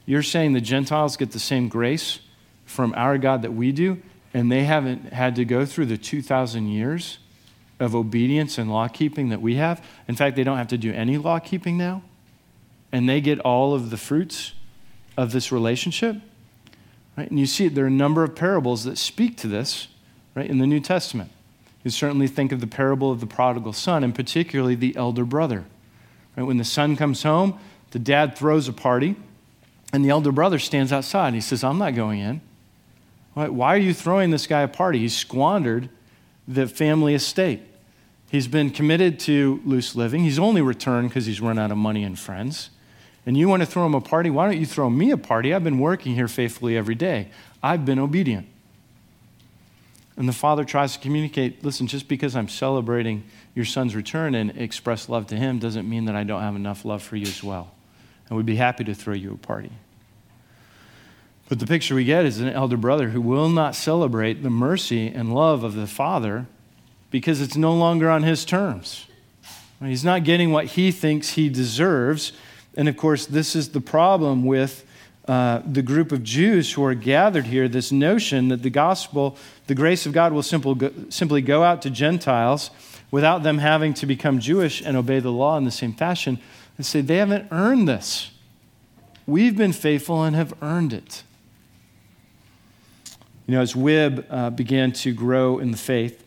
You're 0.05 0.23
saying 0.23 0.53
the 0.53 0.61
Gentiles 0.61 1.15
get 1.15 1.31
the 1.31 1.39
same 1.39 1.69
grace 1.69 2.19
from 2.65 2.93
our 2.97 3.17
God 3.17 3.41
that 3.43 3.53
we 3.53 3.71
do, 3.71 4.01
and 4.33 4.51
they 4.51 4.63
haven't 4.63 5.13
had 5.13 5.35
to 5.37 5.45
go 5.45 5.65
through 5.65 5.85
the 5.85 5.97
2,000 5.97 6.67
years? 6.67 7.19
of 7.79 7.95
obedience 7.95 8.57
and 8.57 8.71
law 8.71 8.87
keeping 8.87 9.29
that 9.29 9.41
we 9.41 9.55
have. 9.55 9.83
In 10.07 10.15
fact, 10.15 10.35
they 10.35 10.43
don't 10.43 10.57
have 10.57 10.69
to 10.69 10.77
do 10.77 10.91
any 10.93 11.17
law 11.17 11.39
keeping 11.39 11.77
now, 11.77 12.01
and 12.91 13.07
they 13.07 13.21
get 13.21 13.39
all 13.39 13.73
of 13.73 13.89
the 13.89 13.97
fruits 13.97 14.53
of 15.17 15.31
this 15.31 15.51
relationship. 15.51 16.17
Right? 17.17 17.29
And 17.29 17.39
you 17.39 17.45
see, 17.45 17.67
there 17.67 17.85
are 17.85 17.87
a 17.87 17.91
number 17.91 18.23
of 18.23 18.35
parables 18.35 18.83
that 18.85 18.97
speak 18.97 19.37
to 19.37 19.47
this 19.47 19.87
right, 20.35 20.49
in 20.49 20.57
the 20.57 20.67
New 20.67 20.79
Testament. 20.79 21.31
You 21.83 21.91
certainly 21.91 22.27
think 22.27 22.51
of 22.51 22.61
the 22.61 22.67
parable 22.67 23.11
of 23.11 23.19
the 23.19 23.27
prodigal 23.27 23.73
son, 23.73 24.03
and 24.03 24.15
particularly 24.15 24.75
the 24.75 24.95
elder 24.95 25.25
brother. 25.25 25.65
Right? 26.35 26.43
When 26.43 26.57
the 26.57 26.63
son 26.63 26.95
comes 26.95 27.23
home, 27.23 27.59
the 27.91 27.99
dad 27.99 28.37
throws 28.37 28.67
a 28.67 28.73
party, 28.73 29.15
and 29.91 30.03
the 30.03 30.09
elder 30.09 30.31
brother 30.31 30.57
stands 30.59 30.91
outside. 30.91 31.27
And 31.27 31.35
he 31.35 31.41
says, 31.41 31.63
I'm 31.63 31.77
not 31.77 31.93
going 31.93 32.19
in. 32.19 32.41
Why 33.35 33.73
are 33.73 33.79
you 33.79 33.93
throwing 33.93 34.29
this 34.29 34.47
guy 34.47 34.61
a 34.61 34.67
party? 34.67 34.99
He's 34.99 35.15
squandered 35.15 35.89
the 36.47 36.67
family 36.67 37.15
estate. 37.15 37.61
He's 38.29 38.47
been 38.47 38.69
committed 38.69 39.19
to 39.21 39.61
loose 39.65 39.95
living. 39.95 40.23
He's 40.23 40.39
only 40.39 40.61
returned 40.61 41.09
because 41.09 41.25
he's 41.25 41.41
run 41.41 41.59
out 41.59 41.71
of 41.71 41.77
money 41.77 42.03
and 42.03 42.17
friends. 42.17 42.69
And 43.25 43.37
you 43.37 43.47
want 43.47 43.61
to 43.61 43.65
throw 43.65 43.85
him 43.85 43.95
a 43.95 44.01
party? 44.01 44.29
Why 44.29 44.45
don't 44.45 44.59
you 44.59 44.65
throw 44.65 44.89
me 44.89 45.11
a 45.11 45.17
party? 45.17 45.53
I've 45.53 45.63
been 45.63 45.79
working 45.79 46.15
here 46.15 46.27
faithfully 46.27 46.75
every 46.75 46.95
day. 46.95 47.29
I've 47.61 47.85
been 47.85 47.99
obedient. 47.99 48.47
And 50.17 50.27
the 50.27 50.33
father 50.33 50.63
tries 50.63 50.93
to 50.93 50.99
communicate 50.99 51.63
listen, 51.63 51.87
just 51.87 52.07
because 52.07 52.35
I'm 52.35 52.49
celebrating 52.49 53.23
your 53.55 53.65
son's 53.65 53.95
return 53.95 54.35
and 54.35 54.51
express 54.57 55.09
love 55.09 55.27
to 55.27 55.35
him 55.35 55.59
doesn't 55.59 55.89
mean 55.89 56.05
that 56.05 56.15
I 56.15 56.23
don't 56.23 56.41
have 56.41 56.55
enough 56.55 56.85
love 56.85 57.01
for 57.01 57.15
you 57.15 57.27
as 57.27 57.43
well. 57.43 57.71
And 58.27 58.37
we'd 58.37 58.45
be 58.45 58.55
happy 58.55 58.83
to 58.83 58.93
throw 58.93 59.13
you 59.13 59.33
a 59.33 59.37
party. 59.37 59.71
But 61.49 61.59
the 61.59 61.67
picture 61.67 61.95
we 61.95 62.03
get 62.03 62.25
is 62.25 62.39
an 62.39 62.49
elder 62.49 62.77
brother 62.77 63.09
who 63.09 63.21
will 63.21 63.49
not 63.49 63.75
celebrate 63.75 64.43
the 64.43 64.49
mercy 64.49 65.07
and 65.07 65.33
love 65.33 65.63
of 65.63 65.75
the 65.75 65.87
father 65.87 66.47
because 67.11 67.41
it's 67.41 67.55
no 67.55 67.73
longer 67.73 68.09
on 68.09 68.23
his 68.23 68.45
terms. 68.45 69.07
He's 69.79 70.05
not 70.05 70.23
getting 70.23 70.51
what 70.51 70.67
he 70.67 70.91
thinks 70.91 71.31
he 71.31 71.49
deserves. 71.49 72.31
And 72.75 72.89
of 72.89 72.97
course, 72.97 73.25
this 73.25 73.55
is 73.55 73.69
the 73.69 73.81
problem 73.81 74.45
with 74.45 74.85
uh, 75.27 75.61
the 75.65 75.81
group 75.81 76.11
of 76.11 76.23
Jews 76.23 76.73
who 76.73 76.83
are 76.83 76.93
gathered 76.93 77.45
here 77.45 77.67
this 77.67 77.91
notion 77.91 78.49
that 78.49 78.61
the 78.61 78.69
gospel, 78.69 79.37
the 79.67 79.75
grace 79.75 80.05
of 80.05 80.11
God, 80.11 80.33
will 80.33 80.43
simple 80.43 80.75
go, 80.75 80.91
simply 81.09 81.41
go 81.41 81.63
out 81.63 81.81
to 81.83 81.89
Gentiles 81.89 82.71
without 83.09 83.43
them 83.43 83.59
having 83.59 83.93
to 83.93 84.05
become 84.05 84.39
Jewish 84.39 84.81
and 84.81 84.97
obey 84.97 85.19
the 85.19 85.31
law 85.31 85.57
in 85.57 85.63
the 85.63 85.71
same 85.71 85.93
fashion. 85.93 86.39
And 86.77 86.85
say, 86.85 87.01
they 87.01 87.17
haven't 87.17 87.47
earned 87.51 87.87
this. 87.87 88.31
We've 89.25 89.55
been 89.55 89.71
faithful 89.71 90.23
and 90.23 90.35
have 90.35 90.53
earned 90.61 90.91
it. 90.91 91.23
You 93.47 93.55
know, 93.55 93.61
as 93.61 93.73
Wib 93.73 94.25
uh, 94.29 94.49
began 94.49 94.91
to 94.93 95.13
grow 95.13 95.59
in 95.59 95.71
the 95.71 95.77
faith, 95.77 96.23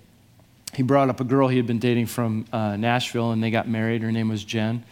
he 0.74 0.82
brought 0.82 1.08
up 1.08 1.20
a 1.20 1.24
girl 1.24 1.48
he 1.48 1.56
had 1.56 1.66
been 1.66 1.78
dating 1.78 2.06
from 2.06 2.44
uh, 2.52 2.76
Nashville, 2.76 3.32
and 3.32 3.42
they 3.42 3.50
got 3.50 3.68
married. 3.68 4.02
Her 4.02 4.12
name 4.12 4.28
was 4.28 4.44
Jen. 4.44 4.84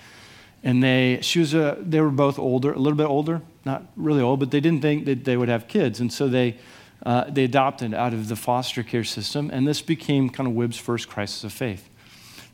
And 0.64 0.82
they, 0.82 1.18
she 1.20 1.38
was 1.38 1.52
a, 1.54 1.76
they 1.78 2.00
were 2.00 2.10
both 2.10 2.38
older, 2.38 2.72
a 2.72 2.78
little 2.78 2.96
bit 2.96 3.06
older, 3.06 3.42
not 3.64 3.84
really 3.96 4.22
old, 4.22 4.40
but 4.40 4.50
they 4.50 4.60
didn't 4.60 4.80
think 4.80 5.04
that 5.04 5.24
they 5.24 5.36
would 5.36 5.50
have 5.50 5.68
kids. 5.68 6.00
And 6.00 6.10
so 6.10 6.26
they, 6.26 6.56
uh, 7.04 7.24
they 7.28 7.44
adopted 7.44 7.92
out 7.92 8.14
of 8.14 8.28
the 8.28 8.36
foster 8.36 8.82
care 8.82 9.04
system, 9.04 9.50
and 9.52 9.68
this 9.68 9.82
became 9.82 10.30
kind 10.30 10.48
of 10.48 10.54
Wib's 10.54 10.78
first 10.78 11.06
crisis 11.06 11.44
of 11.44 11.52
faith. 11.52 11.90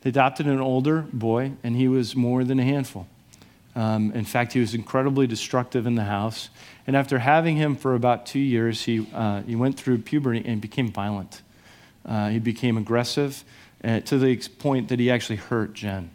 They 0.01 0.09
adopted 0.09 0.47
an 0.47 0.59
older 0.59 1.05
boy, 1.13 1.53
and 1.63 1.75
he 1.75 1.87
was 1.87 2.15
more 2.15 2.43
than 2.43 2.59
a 2.59 2.63
handful. 2.63 3.07
Um, 3.75 4.11
in 4.11 4.25
fact, 4.25 4.51
he 4.51 4.59
was 4.59 4.73
incredibly 4.73 5.25
destructive 5.25 5.87
in 5.87 5.95
the 5.95 6.03
house. 6.03 6.49
And 6.85 6.97
after 6.97 7.19
having 7.19 7.55
him 7.55 7.77
for 7.77 7.95
about 7.95 8.25
two 8.25 8.39
years, 8.39 8.83
he, 8.83 9.07
uh, 9.13 9.43
he 9.43 9.55
went 9.55 9.79
through 9.79 9.99
puberty 9.99 10.43
and 10.45 10.59
became 10.59 10.91
violent. 10.91 11.41
Uh, 12.05 12.29
he 12.29 12.39
became 12.39 12.77
aggressive 12.77 13.45
uh, 13.83 14.01
to 14.01 14.17
the 14.17 14.35
point 14.59 14.89
that 14.89 14.99
he 14.99 15.09
actually 15.09 15.37
hurt 15.37 15.73
Jen. 15.73 16.09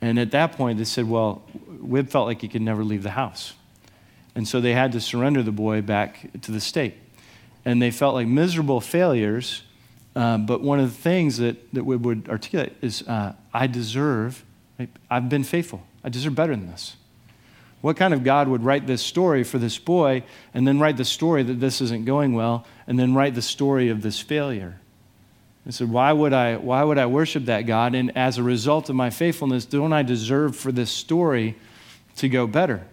And 0.00 0.18
at 0.18 0.30
that 0.30 0.52
point, 0.52 0.78
they 0.78 0.84
said, 0.84 1.08
well, 1.08 1.42
Wib 1.68 2.08
felt 2.08 2.26
like 2.26 2.40
he 2.40 2.48
could 2.48 2.62
never 2.62 2.84
leave 2.84 3.02
the 3.02 3.10
house. 3.10 3.54
And 4.34 4.46
so 4.46 4.60
they 4.60 4.72
had 4.72 4.92
to 4.92 5.00
surrender 5.00 5.42
the 5.42 5.52
boy 5.52 5.82
back 5.82 6.40
to 6.42 6.52
the 6.52 6.60
state. 6.60 6.94
And 7.64 7.82
they 7.82 7.90
felt 7.90 8.14
like 8.14 8.28
miserable 8.28 8.80
failures. 8.80 9.62
Uh, 10.14 10.38
but 10.38 10.60
one 10.60 10.78
of 10.78 10.88
the 10.88 11.02
things 11.02 11.38
that, 11.38 11.72
that 11.74 11.84
Wib 11.84 12.00
would 12.00 12.28
articulate 12.28 12.74
is 12.80 13.02
uh, 13.02 13.34
I 13.52 13.66
deserve, 13.66 14.44
I've 15.10 15.28
been 15.28 15.44
faithful. 15.44 15.82
I 16.04 16.08
deserve 16.08 16.34
better 16.34 16.54
than 16.54 16.68
this. 16.68 16.96
What 17.80 17.96
kind 17.96 18.12
of 18.12 18.24
God 18.24 18.48
would 18.48 18.64
write 18.64 18.86
this 18.86 19.02
story 19.02 19.44
for 19.44 19.58
this 19.58 19.78
boy 19.78 20.24
and 20.52 20.66
then 20.66 20.80
write 20.80 20.96
the 20.96 21.04
story 21.04 21.42
that 21.44 21.60
this 21.60 21.80
isn't 21.80 22.04
going 22.06 22.32
well 22.32 22.66
and 22.86 22.98
then 22.98 23.14
write 23.14 23.34
the 23.34 23.42
story 23.42 23.88
of 23.88 24.02
this 24.02 24.18
failure? 24.18 24.80
I 25.68 25.70
said, 25.70 25.90
why 25.90 26.10
would 26.12 26.32
I, 26.32 26.56
why 26.56 26.82
would 26.82 26.96
I 26.96 27.04
worship 27.04 27.44
that 27.44 27.62
God? 27.62 27.94
And 27.94 28.16
as 28.16 28.38
a 28.38 28.42
result 28.42 28.88
of 28.88 28.96
my 28.96 29.10
faithfulness, 29.10 29.66
don't 29.66 29.92
I 29.92 30.02
deserve 30.02 30.56
for 30.56 30.72
this 30.72 30.90
story 30.90 31.56
to 32.16 32.28
go 32.30 32.46
better? 32.46 32.86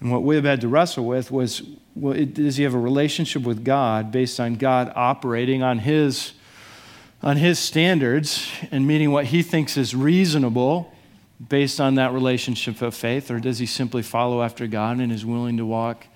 And 0.00 0.10
what 0.10 0.34
have 0.34 0.44
had 0.44 0.62
to 0.62 0.68
wrestle 0.68 1.04
with 1.04 1.30
was 1.30 1.62
well, 1.94 2.14
it, 2.14 2.32
does 2.32 2.56
he 2.56 2.64
have 2.64 2.72
a 2.72 2.78
relationship 2.78 3.42
with 3.42 3.62
God 3.62 4.10
based 4.10 4.40
on 4.40 4.54
God 4.54 4.90
operating 4.96 5.62
on 5.62 5.80
his, 5.80 6.32
on 7.22 7.36
his 7.36 7.58
standards 7.58 8.50
and 8.70 8.86
meeting 8.86 9.12
what 9.12 9.26
he 9.26 9.42
thinks 9.42 9.76
is 9.76 9.94
reasonable 9.94 10.92
based 11.46 11.78
on 11.78 11.96
that 11.96 12.14
relationship 12.14 12.80
of 12.80 12.94
faith? 12.94 13.30
Or 13.30 13.38
does 13.38 13.58
he 13.58 13.66
simply 13.66 14.02
follow 14.02 14.42
after 14.42 14.66
God 14.66 14.98
and 14.98 15.12
is 15.12 15.26
willing 15.26 15.58
to 15.58 15.66
walk 15.66 16.06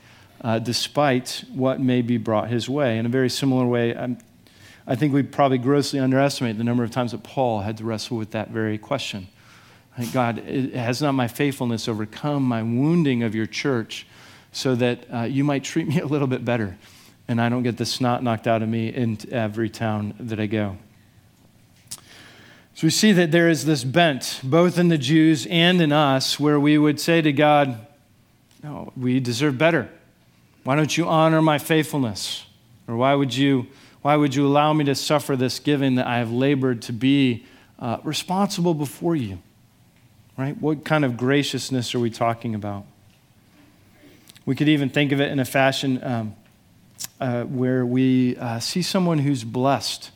uh, 0.41 0.59
despite 0.59 1.45
what 1.53 1.81
may 1.81 2.01
be 2.01 2.17
brought 2.17 2.49
his 2.49 2.67
way? 2.67 2.97
In 2.99 3.05
a 3.05 3.11
very 3.11 3.29
similar 3.29 3.67
way, 3.67 3.95
I'm 3.95 4.17
I 4.87 4.95
think 4.95 5.13
we 5.13 5.23
probably 5.23 5.59
grossly 5.59 5.99
underestimate 5.99 6.59
the 6.59 6.65
number 6.65 6.85
of 6.85 6.91
times 6.91 7.13
that 7.13 7.23
Paul 7.23 7.61
had 7.61 7.77
to 7.79 7.85
wrestle 7.85 8.17
with 8.17 8.31
that 8.31 8.51
very 8.51 8.79
question. 8.79 9.29
God, 10.13 10.39
has 10.39 11.01
not 11.01 11.13
my 11.13 11.27
faithfulness 11.27 11.89
overcome 11.89 12.43
my 12.43 12.63
wounding 12.63 13.23
of 13.23 13.35
your 13.35 13.47
church 13.47 14.07
so 14.53 14.75
that 14.75 15.07
uh, 15.13 15.23
you 15.23 15.43
might 15.43 15.65
treat 15.65 15.89
me 15.89 16.01
a 16.01 16.07
little 16.07 16.29
bit 16.29 16.45
better 16.45 16.77
and 17.29 17.41
I 17.41 17.49
don't 17.49 17.63
get 17.63 17.77
the 17.77 17.87
snot 17.87 18.23
knocked 18.23 18.47
out 18.47 18.63
of 18.63 18.69
me 18.69 18.89
in 18.89 19.19
every 19.33 19.69
town 19.69 20.15
that 20.21 20.39
I 20.39 20.47
go? 20.47 20.77
So 22.75 22.87
we 22.87 22.91
see 22.91 23.13
that 23.13 23.33
there 23.33 23.49
is 23.49 23.65
this 23.65 23.85
bent, 23.85 24.41
both 24.45 24.79
in 24.79 24.89
the 24.89 24.99
Jews 24.99 25.47
and 25.47 25.81
in 25.81 25.93
us, 25.93 26.39
where 26.39 26.61
we 26.61 26.77
would 26.77 27.01
say 27.01 27.23
to 27.23 27.33
God, 27.33 27.87
No, 28.63 28.93
we 28.97 29.19
deserve 29.19 29.57
better. 29.57 29.89
Why 30.63 30.77
don't 30.77 30.95
you 30.97 31.09
honor 31.09 31.41
my 31.41 31.59
faithfulness? 31.59 32.45
Or 32.87 32.97
why 32.97 33.15
would 33.15 33.35
you? 33.35 33.67
Why 34.03 34.17
would 34.17 34.35
you 34.35 34.47
allow 34.47 34.73
me 34.73 34.85
to 34.85 34.95
suffer 34.95 35.37
this 35.37 35.59
giving 35.59 35.97
that 35.97 36.07
I 36.07 36.19
have 36.19 36.31
labored 36.31 36.83
to 36.83 36.93
be 36.93 37.45
uh, 37.79 37.99
responsible 38.05 38.75
before 38.75 39.17
you? 39.17 39.39
Right? 40.37 40.61
What 40.61 40.85
kind 40.85 41.05
of 41.05 41.17
graciousness 41.17 41.95
are 41.95 42.01
we 42.01 42.11
talking 42.11 42.55
about? 42.55 42.85
We 44.45 44.55
could 44.55 44.69
even 44.69 44.91
think 44.91 45.13
of 45.13 45.21
it 45.21 45.31
in 45.31 45.41
a 45.41 45.45
fashion 45.45 46.03
um, 46.05 46.37
uh, 47.21 47.45
where 47.45 47.85
we 47.85 48.37
uh, 48.37 48.61
see 48.61 48.83
someone 48.83 49.19
who's 49.19 49.43
blessed, 49.43 50.11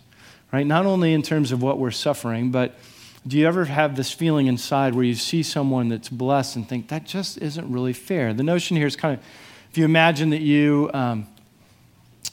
right? 0.52 0.66
Not 0.66 0.86
only 0.86 1.12
in 1.12 1.22
terms 1.22 1.50
of 1.50 1.62
what 1.62 1.78
we're 1.78 1.90
suffering, 1.90 2.50
but 2.50 2.78
do 3.26 3.36
you 3.36 3.46
ever 3.46 3.66
have 3.66 3.96
this 3.96 4.12
feeling 4.12 4.46
inside 4.46 4.94
where 4.94 5.04
you 5.04 5.14
see 5.14 5.42
someone 5.42 5.88
that's 5.88 6.08
blessed 6.08 6.56
and 6.56 6.68
think 6.68 6.88
that 6.88 7.04
just 7.04 7.38
isn't 7.38 7.70
really 7.70 7.92
fair? 7.92 8.32
The 8.32 8.42
notion 8.42 8.76
here 8.76 8.86
is 8.86 8.96
kind 8.96 9.18
of 9.18 9.24
if 9.70 9.78
you 9.78 9.84
imagine 9.84 10.30
that 10.30 10.40
you 10.40 10.90
um, 10.94 11.26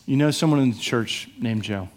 you 0.07 0.15
know 0.15 0.31
someone 0.31 0.61
in 0.61 0.71
the 0.71 0.79
church 0.79 1.29
named 1.37 1.63
Joe. 1.63 1.89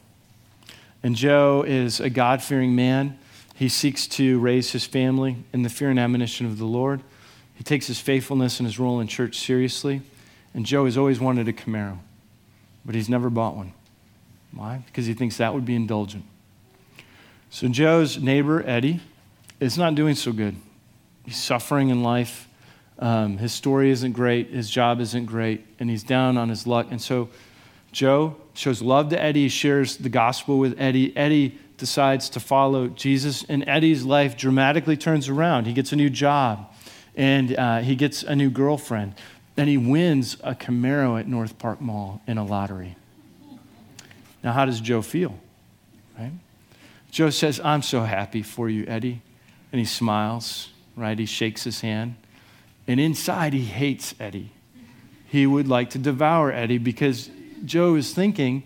And 1.02 1.14
Joe 1.14 1.64
is 1.66 2.00
a 2.00 2.10
God 2.10 2.42
fearing 2.42 2.74
man. 2.74 3.16
He 3.54 3.68
seeks 3.68 4.06
to 4.08 4.38
raise 4.40 4.72
his 4.72 4.84
family 4.84 5.36
in 5.52 5.62
the 5.62 5.68
fear 5.68 5.90
and 5.90 5.98
admonition 5.98 6.44
of 6.44 6.58
the 6.58 6.66
Lord. 6.66 7.02
He 7.54 7.62
takes 7.62 7.86
his 7.86 8.00
faithfulness 8.00 8.58
and 8.58 8.66
his 8.66 8.80
role 8.80 9.00
in 9.00 9.06
church 9.06 9.38
seriously. 9.38 10.02
And 10.52 10.66
Joe 10.66 10.86
has 10.86 10.98
always 10.98 11.20
wanted 11.20 11.46
a 11.46 11.52
Camaro, 11.52 11.98
but 12.84 12.96
he's 12.96 13.08
never 13.08 13.30
bought 13.30 13.54
one. 13.54 13.72
Why? 14.52 14.82
Because 14.86 15.06
he 15.06 15.14
thinks 15.14 15.36
that 15.36 15.54
would 15.54 15.64
be 15.64 15.76
indulgent. 15.76 16.24
So 17.48 17.68
Joe's 17.68 18.18
neighbor, 18.18 18.64
Eddie, 18.66 19.00
is 19.60 19.78
not 19.78 19.94
doing 19.94 20.16
so 20.16 20.32
good. 20.32 20.56
He's 21.24 21.40
suffering 21.40 21.90
in 21.90 22.02
life. 22.02 22.48
Um, 22.98 23.38
his 23.38 23.52
story 23.52 23.90
isn't 23.90 24.12
great. 24.12 24.50
His 24.50 24.68
job 24.68 25.00
isn't 25.00 25.26
great. 25.26 25.64
And 25.78 25.88
he's 25.88 26.02
down 26.02 26.36
on 26.36 26.48
his 26.48 26.66
luck. 26.66 26.88
And 26.90 27.00
so 27.00 27.28
Joe 27.92 28.36
shows 28.54 28.82
love 28.82 29.08
to 29.10 29.20
Eddie, 29.20 29.48
shares 29.48 29.96
the 29.96 30.08
gospel 30.08 30.58
with 30.58 30.80
Eddie. 30.80 31.16
Eddie 31.16 31.58
decides 31.76 32.28
to 32.30 32.40
follow 32.40 32.88
Jesus, 32.88 33.44
and 33.48 33.66
Eddie's 33.66 34.04
life 34.04 34.36
dramatically 34.36 34.96
turns 34.96 35.28
around. 35.28 35.66
He 35.66 35.72
gets 35.72 35.92
a 35.92 35.96
new 35.96 36.10
job, 36.10 36.72
and 37.16 37.56
uh, 37.58 37.78
he 37.78 37.96
gets 37.96 38.22
a 38.22 38.36
new 38.36 38.50
girlfriend, 38.50 39.14
and 39.56 39.68
he 39.68 39.76
wins 39.76 40.36
a 40.44 40.54
Camaro 40.54 41.18
at 41.18 41.26
North 41.26 41.58
Park 41.58 41.80
Mall 41.80 42.20
in 42.26 42.38
a 42.38 42.44
lottery. 42.44 42.96
Now, 44.42 44.52
how 44.52 44.64
does 44.64 44.80
Joe 44.80 45.02
feel? 45.02 45.38
Right? 46.18 46.32
Joe 47.10 47.30
says, 47.30 47.60
I'm 47.60 47.82
so 47.82 48.02
happy 48.02 48.42
for 48.42 48.68
you, 48.68 48.84
Eddie. 48.86 49.20
And 49.72 49.78
he 49.78 49.84
smiles, 49.84 50.70
right? 50.96 51.18
He 51.18 51.26
shakes 51.26 51.64
his 51.64 51.80
hand. 51.80 52.16
And 52.86 52.98
inside, 52.98 53.52
he 53.52 53.64
hates 53.64 54.14
Eddie. 54.18 54.52
He 55.26 55.46
would 55.46 55.68
like 55.68 55.90
to 55.90 55.98
devour 55.98 56.52
Eddie 56.52 56.78
because 56.78 57.30
Joe 57.64 57.94
is 57.94 58.12
thinking, 58.12 58.62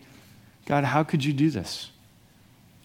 God, 0.67 0.85
how 0.85 1.03
could 1.03 1.25
you 1.25 1.33
do 1.33 1.51
this? 1.51 1.91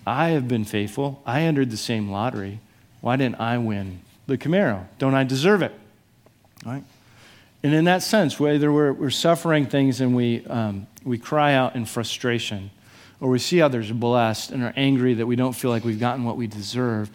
I 0.06 0.30
have 0.30 0.48
been 0.48 0.66
faithful. 0.66 1.22
I 1.26 1.42
entered 1.42 1.72
the 1.72 1.78
same 1.78 2.10
lottery. 2.10 2.60
Why 3.02 3.16
didn't 3.16 3.40
I 3.40 3.58
win 3.58 4.00
the 4.28 4.38
Camaro? 4.38 4.88
Don't 4.98 5.14
I 5.14 5.24
deserve 5.24 5.62
it? 5.62 5.74
Right? 6.66 6.84
And 7.64 7.74
in 7.74 7.86
that 7.86 8.04
sense, 8.04 8.40
whether 8.40 8.72
we're, 8.72 8.94
we're 8.94 9.10
suffering 9.10 9.66
things 9.66 10.02
and 10.02 10.16
we, 10.16 10.46
um, 10.46 10.88
we 11.04 11.18
cry 11.18 11.54
out 11.54 11.76
in 11.76 11.86
frustration, 11.86 12.72
or 13.20 13.30
we 13.30 13.40
see 13.40 13.62
others 13.62 13.92
blessed 13.92 14.52
and 14.52 14.64
are 14.64 14.74
angry 14.76 15.14
that 15.16 15.26
we 15.26 15.36
don't 15.36 15.54
feel 15.54 15.72
like 15.72 15.84
we've 15.84 16.00
gotten 16.00 16.24
what 16.24 16.38
we 16.38 16.48
deserve, 16.48 17.10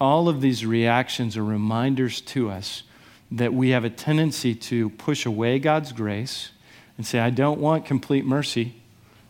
all 0.00 0.28
of 0.28 0.40
these 0.40 0.64
reactions 0.64 1.36
are 1.36 1.44
reminders 1.44 2.22
to 2.22 2.50
us 2.50 2.82
that 3.30 3.52
we 3.52 3.70
have 3.70 3.84
a 3.84 3.90
tendency 3.90 4.54
to 4.54 4.90
push 4.90 5.26
away 5.26 5.58
God's 5.58 5.92
grace 5.92 6.50
and 7.00 7.06
say, 7.06 7.18
I 7.18 7.30
don't 7.30 7.60
want 7.60 7.86
complete 7.86 8.26
mercy. 8.26 8.74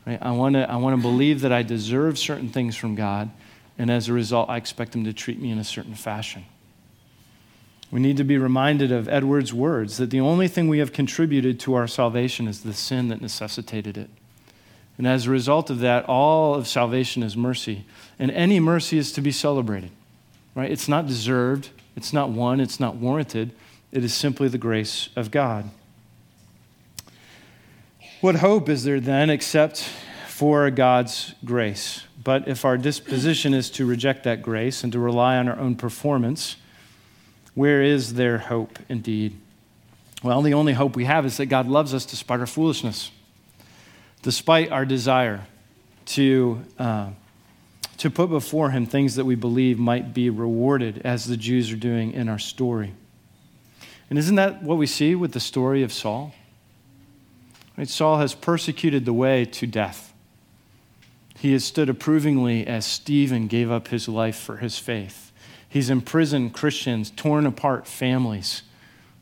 Right? 0.05 0.19
I 0.21 0.33
want 0.33 0.57
to 0.57 0.69
I 0.69 0.75
want 0.75 0.97
to 0.97 1.01
believe 1.01 1.43
that 1.43 1.53
I 1.53 1.63
deserve 1.63 2.19
certain 2.19 2.49
things 2.49 2.75
from 2.75 2.97
God, 2.97 3.31
and 3.79 3.93
as 3.93 4.09
a 4.09 4.13
result, 4.13 4.51
I 4.51 4.57
expect 4.57 4.93
Him 4.93 5.05
to 5.05 5.13
treat 5.13 5.41
me 5.41 5.53
in 5.53 5.59
a 5.59 5.63
certain 5.63 5.95
fashion. 5.95 6.47
We 7.93 8.01
need 8.01 8.17
to 8.17 8.25
be 8.25 8.39
reminded 8.39 8.91
of 8.91 9.09
Edward's 9.09 9.55
words 9.55 9.99
that 9.99 10.11
the 10.11 10.19
only 10.19 10.49
thing 10.49 10.67
we 10.67 10.81
have 10.81 10.93
contributed 10.93 11.61
to 11.61 11.75
our 11.75 11.87
salvation 11.87 12.49
is 12.49 12.65
the 12.65 12.73
sin 12.73 13.07
that 13.07 13.21
necessitated 13.21 13.97
it. 13.97 14.11
And 14.99 15.07
as 15.07 15.29
a 15.29 15.31
result 15.31 15.71
of 15.71 15.79
that, 15.79 16.05
all 16.07 16.57
of 16.57 16.67
salvation 16.67 17.23
is 17.23 17.37
mercy. 17.37 17.85
And 18.19 18.33
any 18.33 18.59
mercy 18.59 18.99
is 18.99 19.13
to 19.13 19.21
be 19.21 19.31
celebrated. 19.31 19.93
Right? 20.57 20.73
It's 20.73 20.89
not 20.89 21.07
deserved, 21.07 21.71
it's 21.95 22.13
not 22.13 22.31
won, 22.31 22.59
it's 22.59 22.81
not 22.81 22.97
warranted. 22.97 23.53
It 23.93 24.03
is 24.03 24.13
simply 24.13 24.49
the 24.49 24.59
grace 24.59 25.09
of 25.15 25.31
God. 25.31 25.71
What 28.21 28.35
hope 28.35 28.69
is 28.69 28.85
there 28.85 29.01
then 29.01 29.31
except 29.31 29.79
for 30.27 30.71
God's 30.71 31.35
grace? 31.43 32.05
But 32.23 32.49
if 32.49 32.67
our 32.67 32.77
disposition 32.77 33.55
is 33.55 33.71
to 33.71 33.87
reject 33.87 34.25
that 34.25 34.43
grace 34.43 34.85
and 34.85 34.93
to 34.93 34.99
rely 34.99 35.39
on 35.39 35.49
our 35.49 35.59
own 35.59 35.75
performance, 35.75 36.57
where 37.55 37.83
is 37.83 38.13
there 38.15 38.37
hope 38.37 38.79
indeed? 38.91 39.39
Well, 40.23 40.43
the 40.43 40.53
only 40.53 40.75
hope 40.75 40.97
we 40.97 41.07
have 41.07 41.25
is 41.25 41.39
that 41.39 41.47
God 41.47 41.67
loves 41.67 41.95
us 41.95 42.05
despite 42.05 42.41
our 42.41 42.47
foolishness, 42.47 43.11
despite 44.21 44.71
our 44.71 44.85
desire 44.85 45.47
to, 46.07 46.63
uh, 46.79 47.09
to 47.97 48.11
put 48.11 48.29
before 48.29 48.71
Him 48.71 48.85
things 48.85 49.15
that 49.15 49.25
we 49.25 49.35
believe 49.35 49.79
might 49.79 50.13
be 50.13 50.29
rewarded, 50.29 51.01
as 51.07 51.25
the 51.25 51.39
Jews 51.39 51.73
are 51.73 51.77
doing 51.77 52.13
in 52.13 52.29
our 52.29 52.39
story. 52.39 52.93
And 54.11 54.19
isn't 54.19 54.37
that 54.37 54.63
what 54.63 54.77
we 54.77 54.87
see 54.87 55.15
with 55.15 55.33
the 55.33 55.41
story 55.41 55.83
of 55.83 55.91
Saul? 55.91 56.35
Right? 57.81 57.89
Saul 57.89 58.19
has 58.19 58.35
persecuted 58.35 59.07
the 59.07 59.15
way 59.15 59.47
to 59.47 59.67
death. 59.67 60.13
He 61.39 61.53
has 61.55 61.65
stood 61.65 61.89
approvingly 61.89 62.67
as 62.67 62.85
Stephen 62.85 63.47
gave 63.47 63.71
up 63.71 63.89
his 63.89 64.07
life 64.07 64.37
for 64.37 64.59
his 64.59 64.79
faith. 64.79 65.33
He's 65.67 65.89
imprisoned 65.89 66.53
Christians, 66.53 67.11
torn 67.11 67.47
apart 67.47 67.87
families, 67.87 68.65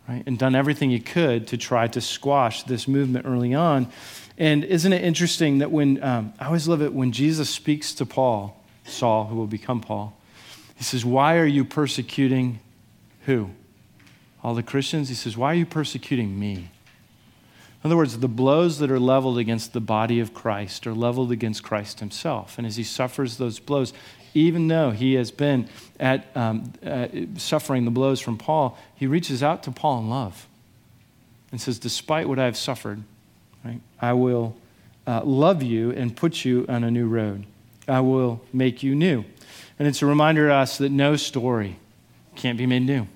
right? 0.09 0.25
and 0.27 0.37
done 0.37 0.57
everything 0.57 0.91
he 0.91 0.99
could 0.99 1.47
to 1.47 1.57
try 1.57 1.87
to 1.87 2.01
squash 2.01 2.65
this 2.65 2.89
movement 2.89 3.27
early 3.29 3.55
on. 3.55 3.93
And 4.37 4.65
isn't 4.65 4.93
it 4.93 5.05
interesting 5.05 5.59
that 5.59 5.71
when, 5.71 6.03
um, 6.03 6.33
I 6.41 6.47
always 6.47 6.67
love 6.67 6.83
it 6.83 6.93
when 6.93 7.13
Jesus 7.13 7.49
speaks 7.49 7.95
to 7.95 8.05
Paul, 8.05 8.61
Saul, 8.85 9.27
who 9.27 9.37
will 9.37 9.47
become 9.47 9.81
Paul, 9.81 10.19
he 10.75 10.83
says, 10.83 11.05
Why 11.05 11.37
are 11.37 11.47
you 11.47 11.65
persecuting 11.65 12.59
who? 13.27 13.51
All 14.43 14.57
the 14.57 14.65
Christians? 14.65 15.11
He 15.11 15.15
says, 15.15 15.37
Why 15.37 15.53
are 15.53 15.59
you 15.59 15.67
persecuting 15.67 16.37
me? 16.37 16.71
In 17.83 17.89
other 17.89 17.97
words, 17.97 18.19
the 18.19 18.29
blows 18.29 18.79
that 18.79 18.91
are 18.91 18.99
leveled 18.99 19.39
against 19.39 19.73
the 19.73 19.81
body 19.81 20.19
of 20.19 20.35
Christ 20.35 20.87
are 20.87 20.95
leveled 20.95 21.31
against 21.31 21.63
Christ 21.63 22.01
himself. 22.01 22.59
And 22.59 22.67
as 22.67 22.77
he 22.77 22.83
suffers 22.83 23.37
those 23.37 23.61
blows, 23.61 23.93
even 24.35 24.69
though 24.69 24.91
he 24.91 25.15
has 25.15 25.31
been 25.31 25.69
at, 26.01 26.27
um, 26.37 26.73
uh, 26.85 27.09
suffering 27.37 27.85
the 27.85 27.91
blows 27.91 28.21
from 28.21 28.37
Paul, 28.37 28.77
he 28.97 29.07
reaches 29.07 29.43
out 29.43 29.63
to 29.65 29.71
Paul 29.71 30.01
in 30.01 30.11
love 30.11 30.49
and 31.53 31.61
says, 31.61 31.79
Despite 31.79 32.29
what 32.29 32.39
I 32.39 32.47
have 32.47 32.57
suffered, 32.57 33.03
right, 33.65 33.81
I 34.01 34.13
will 34.13 34.57
uh, 35.07 35.23
love 35.25 35.63
you 35.63 35.91
and 35.93 36.17
put 36.17 36.45
you 36.45 36.67
on 36.69 36.83
a 36.83 36.91
new 36.91 37.07
road. 37.07 37.47
I 37.87 38.01
will 38.01 38.41
make 38.53 38.83
you 38.83 38.95
new. 38.95 39.25
And 39.79 39.87
it's 39.87 40.03
a 40.03 40.07
reminder 40.07 40.49
to 40.49 40.55
us 40.55 40.79
that 40.79 40.91
no 40.91 41.17
story 41.17 41.77
can't 42.35 42.59
be 42.59 42.67
made 42.67 42.83
new. 42.83 43.07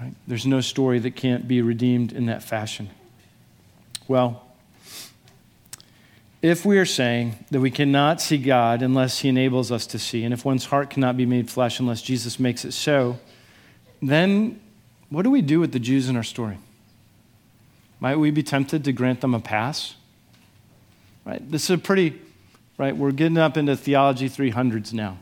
Right? 0.00 0.14
There's 0.26 0.46
no 0.46 0.60
story 0.60 1.00
that 1.00 1.16
can't 1.16 1.46
be 1.46 1.60
redeemed 1.60 2.12
in 2.12 2.26
that 2.26 2.42
fashion. 2.42 2.90
Well, 4.12 4.42
if 6.42 6.66
we 6.66 6.76
are 6.76 6.84
saying 6.84 7.46
that 7.50 7.60
we 7.60 7.70
cannot 7.70 8.20
see 8.20 8.36
God 8.36 8.82
unless 8.82 9.20
He 9.20 9.30
enables 9.30 9.72
us 9.72 9.86
to 9.86 9.98
see, 9.98 10.22
and 10.22 10.34
if 10.34 10.44
one's 10.44 10.66
heart 10.66 10.90
cannot 10.90 11.16
be 11.16 11.24
made 11.24 11.48
flesh 11.48 11.80
unless 11.80 12.02
Jesus 12.02 12.38
makes 12.38 12.66
it 12.66 12.72
so, 12.72 13.18
then 14.02 14.60
what 15.08 15.22
do 15.22 15.30
we 15.30 15.40
do 15.40 15.60
with 15.60 15.72
the 15.72 15.78
Jews 15.78 16.10
in 16.10 16.16
our 16.16 16.22
story? 16.22 16.58
Might 18.00 18.16
we 18.16 18.30
be 18.30 18.42
tempted 18.42 18.84
to 18.84 18.92
grant 18.92 19.22
them 19.22 19.32
a 19.32 19.40
pass? 19.40 19.94
Right? 21.24 21.50
This 21.50 21.64
is 21.64 21.70
a 21.70 21.78
pretty, 21.78 22.20
right? 22.76 22.94
We're 22.94 23.12
getting 23.12 23.38
up 23.38 23.56
into 23.56 23.78
theology 23.78 24.28
300s 24.28 24.92
now. 24.92 25.16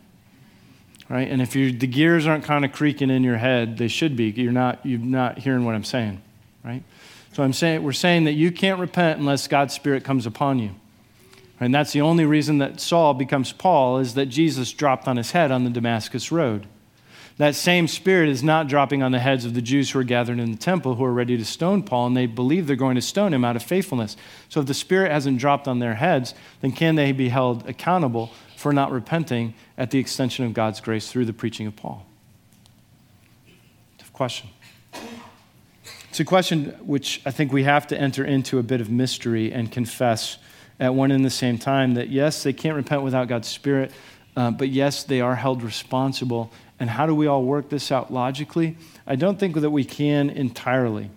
Right? 1.09 1.31
And 1.31 1.41
if 1.41 1.53
the 1.53 1.87
gears 1.87 2.27
aren't 2.27 2.43
kind 2.43 2.65
of 2.65 2.73
creaking 2.73 3.11
in 3.11 3.23
your 3.23 3.37
head, 3.37 3.79
they 3.79 3.87
should 3.87 4.17
be. 4.17 4.31
You're 4.31 4.51
not, 4.51 4.85
you're 4.85 4.99
not 4.99 5.39
hearing 5.39 5.65
what 5.65 5.77
I'm 5.77 5.85
saying. 5.85 6.21
Right? 6.65 6.83
So 7.33 7.43
I'm 7.43 7.53
saying, 7.53 7.83
we're 7.83 7.93
saying 7.93 8.25
that 8.25 8.33
you 8.33 8.51
can't 8.51 8.81
repent 8.81 9.21
unless 9.21 9.47
God's 9.47 9.75
Spirit 9.75 10.05
comes 10.05 10.27
upon 10.27 10.59
you. 10.59 10.71
And 11.61 11.75
that's 11.75 11.93
the 11.93 12.01
only 12.01 12.25
reason 12.25 12.59
that 12.59 12.81
Saul 12.81 13.15
becomes 13.15 13.53
Paul 13.53 13.99
is 13.99 14.15
that 14.15 14.27
Jesus 14.27 14.73
dropped 14.73 15.07
on 15.07 15.17
his 15.17 15.33
head 15.33 15.51
on 15.51 15.65
the 15.65 15.71
Damascus 15.71 16.33
road. 16.33 16.67
That 17.37 17.55
same 17.55 17.89
spirit 17.89 18.29
is 18.29 18.43
not 18.43 18.69
dropping 18.69 19.03
on 19.03 19.13
the 19.13 19.19
heads 19.19 19.45
of 19.47 19.55
the 19.55 19.63
Jews 19.63 19.91
who 19.91 19.99
are 19.99 20.05
gathered 20.05 20.39
in 20.39 20.51
the 20.53 20.59
temple 20.59 20.97
who 20.97 21.05
are 21.05 21.13
ready 21.13 21.39
to 21.39 21.45
stone 21.45 21.83
Paul, 21.83 22.09
and 22.09 22.17
they 22.17 22.27
believe 22.27 22.67
they're 22.67 22.77
going 22.77 22.97
to 22.97 23.03
stone 23.03 23.33
him 23.33 23.45
out 23.47 23.57
of 23.57 23.63
faithfulness. 23.63 24.17
So 24.49 24.61
if 24.61 24.67
the 24.67 24.75
spirit 24.75 25.11
hasn't 25.11 25.39
dropped 25.39 25.67
on 25.67 25.79
their 25.79 25.95
heads, 25.95 26.35
then 26.61 26.73
can 26.73 26.97
they 26.97 27.13
be 27.13 27.31
held 27.31 27.67
accountable 27.69 28.31
for 28.57 28.75
not 28.75 28.93
repenting 28.93 29.55
at 29.79 29.91
the 29.91 29.99
extension 29.99 30.45
of 30.45 30.53
God's 30.53 30.81
grace 30.81 31.11
through 31.11 31.25
the 31.25 31.33
preaching 31.33 31.67
of 31.67 31.77
Paul? 31.77 32.05
Tough 33.97 34.13
question. 34.13 34.51
It's 36.11 36.19
a 36.19 36.25
question 36.25 36.77
which 36.85 37.23
I 37.25 37.31
think 37.31 37.53
we 37.53 37.63
have 37.63 37.87
to 37.87 37.97
enter 37.97 38.25
into 38.25 38.59
a 38.59 38.65
bit 38.65 38.81
of 38.81 38.91
mystery 38.91 39.53
and 39.53 39.71
confess 39.71 40.39
at 40.81 40.93
one 40.93 41.13
and 41.13 41.25
the 41.25 41.31
same 41.31 41.57
time 41.57 41.95
that 41.95 42.09
yes, 42.09 42.43
they 42.43 42.53
can't 42.53 42.75
repent 42.75 43.03
without 43.03 43.29
God's 43.29 43.47
Spirit, 43.47 43.93
uh, 44.37 44.51
but 44.51 44.71
yes, 44.71 45.05
they 45.05 45.21
are 45.21 45.37
held 45.37 45.63
responsible. 45.63 46.51
And 46.81 46.91
how 46.91 47.07
do 47.07 47.15
we 47.15 47.29
all 47.29 47.45
work 47.45 47.69
this 47.69 47.93
out 47.93 48.13
logically? 48.13 48.77
I 49.07 49.15
don't 49.15 49.39
think 49.39 49.55
that 49.55 49.71
we 49.71 49.85
can 49.85 50.31
entirely. 50.31 51.11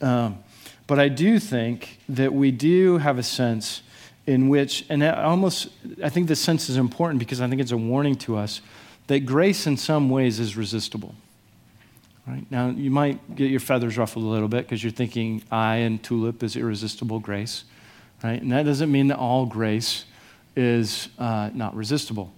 Um, 0.00 0.40
but 0.88 0.98
I 0.98 1.08
do 1.08 1.38
think 1.38 2.00
that 2.08 2.34
we 2.34 2.50
do 2.50 2.98
have 2.98 3.16
a 3.16 3.22
sense 3.22 3.82
in 4.26 4.48
which, 4.48 4.84
and 4.88 5.04
I 5.04 5.22
almost, 5.22 5.68
I 6.02 6.08
think 6.08 6.26
this 6.26 6.40
sense 6.40 6.68
is 6.68 6.78
important 6.78 7.20
because 7.20 7.40
I 7.40 7.46
think 7.46 7.60
it's 7.60 7.70
a 7.70 7.76
warning 7.76 8.16
to 8.16 8.38
us 8.38 8.60
that 9.06 9.20
grace 9.20 9.68
in 9.68 9.76
some 9.76 10.10
ways 10.10 10.40
is 10.40 10.56
resistible. 10.56 11.14
Right? 12.26 12.46
Now, 12.50 12.70
you 12.70 12.90
might 12.90 13.36
get 13.36 13.50
your 13.50 13.60
feathers 13.60 13.98
ruffled 13.98 14.24
a 14.24 14.28
little 14.28 14.48
bit 14.48 14.64
because 14.64 14.82
you're 14.82 14.92
thinking 14.92 15.42
I 15.50 15.76
and 15.76 16.02
tulip 16.02 16.42
is 16.42 16.56
irresistible 16.56 17.20
grace. 17.20 17.64
Right? 18.22 18.40
And 18.40 18.50
that 18.52 18.64
doesn't 18.64 18.90
mean 18.90 19.08
that 19.08 19.18
all 19.18 19.44
grace 19.44 20.06
is 20.56 21.08
uh, 21.18 21.50
not 21.52 21.76
resistible. 21.76 22.32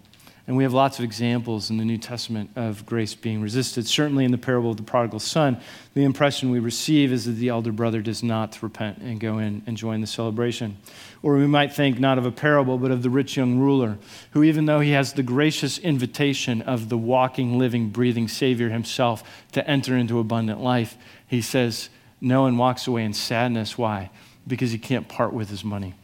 And 0.47 0.57
we 0.57 0.63
have 0.63 0.73
lots 0.73 1.01
of 1.01 1.05
examples 1.05 1.71
in 1.71 1.77
the 1.77 1.85
New 1.85 1.99
Testament 1.99 2.51
of 2.55 2.87
grace 2.87 3.17
being 3.17 3.43
resisted. 3.43 3.89
Certainly 3.89 4.25
in 4.25 4.31
the 4.31 4.39
parable 4.39 4.71
of 4.71 4.77
the 4.77 4.85
prodigal 4.85 5.19
son, 5.19 5.61
the 5.95 6.05
impression 6.05 6.51
we 6.51 6.61
receive 6.61 7.13
is 7.13 7.25
that 7.25 7.33
the 7.33 7.49
elder 7.49 7.73
brother 7.73 8.01
does 8.01 8.23
not 8.23 8.63
repent 8.63 8.99
and 8.99 9.19
go 9.19 9.39
in 9.39 9.63
and 9.67 9.77
join 9.77 10.01
the 10.01 10.07
celebration. 10.07 10.77
Or 11.21 11.37
we 11.37 11.49
might 11.49 11.75
think 11.75 11.99
not 11.99 12.17
of 12.17 12.27
a 12.27 12.31
parable, 12.31 12.79
but 12.79 12.93
of 12.93 13.03
the 13.03 13.11
rich 13.11 13.37
young 13.37 13.59
ruler, 13.59 13.99
who, 14.31 14.45
even 14.45 14.67
though 14.67 14.79
he 14.79 14.93
has 14.93 15.15
the 15.15 15.25
gracious 15.25 15.79
invitation 15.79 16.63
of 16.63 16.91
the 16.91 16.99
walking, 16.99 17.59
living, 17.59 17.89
breathing 17.89 18.29
Savior 18.29 18.69
himself 18.69 19.25
to 19.51 19.69
enter 19.69 19.97
into 19.97 20.21
abundant 20.21 20.61
life, 20.61 20.97
he 21.27 21.41
says 21.41 21.89
no 22.21 22.47
and 22.47 22.57
walks 22.57 22.87
away 22.87 23.03
in 23.03 23.15
sadness. 23.15 23.77
Why? 23.77 24.11
Because 24.47 24.71
he 24.71 24.79
can't 24.79 25.09
part 25.09 25.33
with 25.33 25.51
his 25.51 25.65
money. 25.65 25.95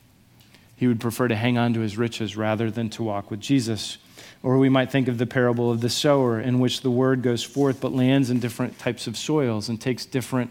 He 0.75 0.89
would 0.89 0.99
prefer 0.99 1.29
to 1.29 1.37
hang 1.37 1.57
on 1.57 1.75
to 1.75 1.81
his 1.81 1.97
riches 1.97 2.37
rather 2.37 2.69
than 2.69 2.91
to 2.91 3.05
walk 3.05 3.31
with 3.31 3.39
Jesus. 3.39 3.99
Or 4.43 4.59
we 4.59 4.69
might 4.69 4.91
think 4.91 5.07
of 5.07 5.19
the 5.19 5.27
parable 5.27 5.71
of 5.71 5.81
the 5.81 5.89
sower, 5.89 6.41
in 6.41 6.59
which 6.59 6.81
the 6.81 6.91
word 6.91 7.23
goes 7.23 7.45
forth 7.45 7.81
but 7.81 7.93
lands 7.93 8.29
in 8.29 8.41
different 8.41 8.79
types 8.79 9.07
of 9.07 9.17
soils 9.17 9.69
and 9.69 9.81
takes 9.81 10.05
different, 10.05 10.51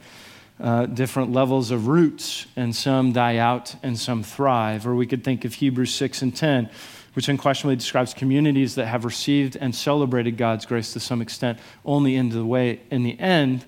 uh, 0.61 0.85
different 0.85 1.33
levels 1.33 1.71
of 1.71 1.87
roots, 1.87 2.45
and 2.55 2.73
some 2.73 3.11
die 3.11 3.35
out 3.35 3.75
and 3.83 3.99
some 3.99 4.23
thrive. 4.23 4.87
Or 4.87 4.95
we 4.95 5.05
could 5.05 5.25
think 5.25 5.43
of 5.43 5.55
Hebrews 5.55 5.93
6 5.93 6.21
and 6.21 6.33
10, 6.33 6.69
which 7.15 7.27
unquestionably 7.27 7.75
describes 7.75 8.13
communities 8.13 8.75
that 8.75 8.85
have 8.85 9.03
received 9.03 9.57
and 9.57 9.75
celebrated 9.75 10.37
God's 10.37 10.65
grace 10.65 10.93
to 10.93 11.01
some 11.01 11.21
extent, 11.21 11.59
only 11.83 12.15
in 12.15 12.29
the 12.29 12.45
way, 12.45 12.79
in 12.89 13.03
the 13.03 13.19
end, 13.19 13.65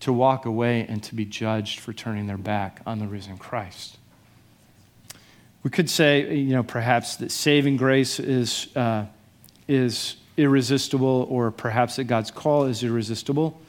to 0.00 0.10
walk 0.10 0.46
away 0.46 0.86
and 0.88 1.02
to 1.02 1.14
be 1.14 1.26
judged 1.26 1.80
for 1.80 1.92
turning 1.92 2.26
their 2.26 2.38
back 2.38 2.80
on 2.86 2.98
the 2.98 3.06
risen 3.06 3.36
Christ. 3.36 3.98
We 5.62 5.68
could 5.68 5.90
say, 5.90 6.34
you 6.34 6.54
know, 6.54 6.62
perhaps 6.62 7.16
that 7.16 7.30
saving 7.30 7.76
grace 7.76 8.18
is. 8.18 8.74
Uh, 8.74 9.06
is 9.68 10.16
irresistible, 10.36 11.26
or 11.30 11.50
perhaps 11.50 11.96
that 11.96 12.04
God's 12.04 12.30
call 12.30 12.64
is 12.64 12.82
irresistible. 12.82 13.60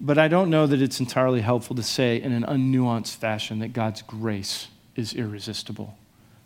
But 0.00 0.18
I 0.18 0.28
don't 0.28 0.50
know 0.50 0.66
that 0.66 0.80
it's 0.80 1.00
entirely 1.00 1.40
helpful 1.40 1.74
to 1.76 1.82
say 1.82 2.20
in 2.20 2.32
an 2.32 2.44
unnuanced 2.44 3.16
fashion 3.16 3.58
that 3.60 3.72
God's 3.72 4.02
grace 4.02 4.68
is 4.94 5.12
irresistible. 5.12 5.96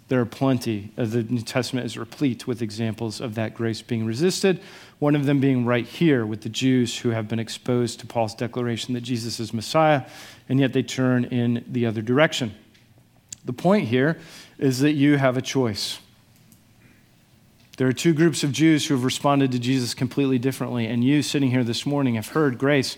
There 0.09 0.21
are 0.21 0.27
plenty. 0.27 0.93
Uh, 0.97 1.05
the 1.05 1.23
New 1.23 1.41
Testament 1.41 1.87
is 1.87 1.97
replete 1.97 2.47
with 2.47 2.61
examples 2.61 3.21
of 3.21 3.35
that 3.37 3.55
grace 3.55 3.83
being 3.83 4.05
resisted. 4.05 4.61
One 4.99 5.17
of 5.17 5.27
them 5.27 5.41
being 5.41 5.65
right 5.65 5.87
here 5.87 6.27
with 6.27 6.43
the 6.43 6.49
Jews 6.49 6.99
who 6.99 7.11
have 7.11 7.29
been 7.29 7.39
exposed 7.39 8.01
to 8.01 8.07
Paul's 8.07 8.35
declaration 8.35 8.95
that 8.95 9.01
Jesus 9.03 9.41
is 9.41 9.55
Messiah, 9.55 10.03
and 10.49 10.61
yet 10.61 10.73
they 10.73 10.83
turn 10.83 11.25
in 11.25 11.65
the 11.67 11.87
other 11.87 12.03
direction. 12.03 12.55
The 13.45 13.53
point 13.53 13.89
here 13.89 14.19
is 14.59 14.81
that 14.81 14.93
you 14.93 15.17
have 15.17 15.37
a 15.37 15.43
choice. 15.43 15.99
There 17.83 17.89
are 17.89 17.93
two 17.93 18.15
groups 18.15 18.45
of 18.45 18.53
Jews 18.53 18.87
who 18.87 18.95
have 18.95 19.03
responded 19.03 19.51
to 19.51 19.59
Jesus 19.59 19.93
completely 19.93 20.39
differently. 20.39 20.87
And 20.87 21.03
you, 21.03 21.21
sitting 21.21 21.51
here 21.51 21.65
this 21.65 21.85
morning, 21.85 22.15
have 22.15 22.29
heard 22.29 22.57
grace, 22.57 22.97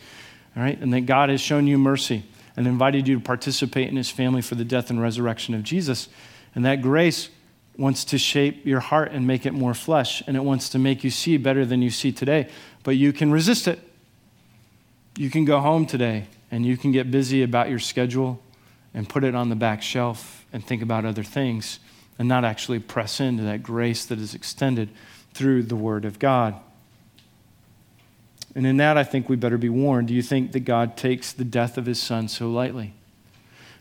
all 0.54 0.62
right, 0.62 0.78
and 0.78 0.92
that 0.92 1.06
God 1.06 1.30
has 1.30 1.40
shown 1.40 1.66
you 1.66 1.78
mercy 1.78 2.22
and 2.54 2.66
invited 2.66 3.08
you 3.08 3.18
to 3.18 3.24
participate 3.24 3.88
in 3.88 3.96
his 3.96 4.10
family 4.10 4.42
for 4.42 4.56
the 4.56 4.64
death 4.66 4.90
and 4.90 5.00
resurrection 5.00 5.54
of 5.54 5.62
Jesus. 5.62 6.10
And 6.54 6.66
that 6.66 6.82
grace 6.82 7.30
wants 7.78 8.04
to 8.04 8.18
shape 8.18 8.66
your 8.66 8.80
heart 8.80 9.10
and 9.10 9.26
make 9.26 9.46
it 9.46 9.54
more 9.54 9.72
flesh, 9.72 10.22
and 10.26 10.36
it 10.36 10.44
wants 10.44 10.68
to 10.68 10.78
make 10.78 11.02
you 11.02 11.08
see 11.08 11.38
better 11.38 11.64
than 11.64 11.80
you 11.80 11.88
see 11.88 12.12
today. 12.12 12.50
But 12.82 12.96
you 12.96 13.14
can 13.14 13.32
resist 13.32 13.66
it. 13.66 13.80
You 15.16 15.30
can 15.30 15.46
go 15.46 15.60
home 15.60 15.86
today 15.86 16.26
and 16.50 16.66
you 16.66 16.76
can 16.76 16.92
get 16.92 17.10
busy 17.10 17.42
about 17.42 17.70
your 17.70 17.78
schedule 17.78 18.38
and 18.92 19.08
put 19.08 19.24
it 19.24 19.34
on 19.34 19.48
the 19.48 19.56
back 19.56 19.80
shelf 19.80 20.44
and 20.52 20.62
think 20.62 20.82
about 20.82 21.06
other 21.06 21.24
things 21.24 21.78
and 22.18 22.28
not 22.28 22.44
actually 22.44 22.78
press 22.78 23.20
into 23.20 23.42
that 23.42 23.62
grace 23.62 24.04
that 24.06 24.18
is 24.18 24.34
extended 24.34 24.88
through 25.32 25.64
the 25.64 25.76
Word 25.76 26.04
of 26.04 26.18
God. 26.18 26.54
And 28.54 28.66
in 28.66 28.76
that, 28.76 28.96
I 28.96 29.04
think 29.04 29.28
we 29.28 29.36
better 29.36 29.58
be 29.58 29.68
warned. 29.68 30.08
Do 30.08 30.14
you 30.14 30.22
think 30.22 30.52
that 30.52 30.60
God 30.60 30.96
takes 30.96 31.32
the 31.32 31.44
death 31.44 31.76
of 31.76 31.86
his 31.86 32.00
son 32.00 32.28
so 32.28 32.48
lightly? 32.48 32.94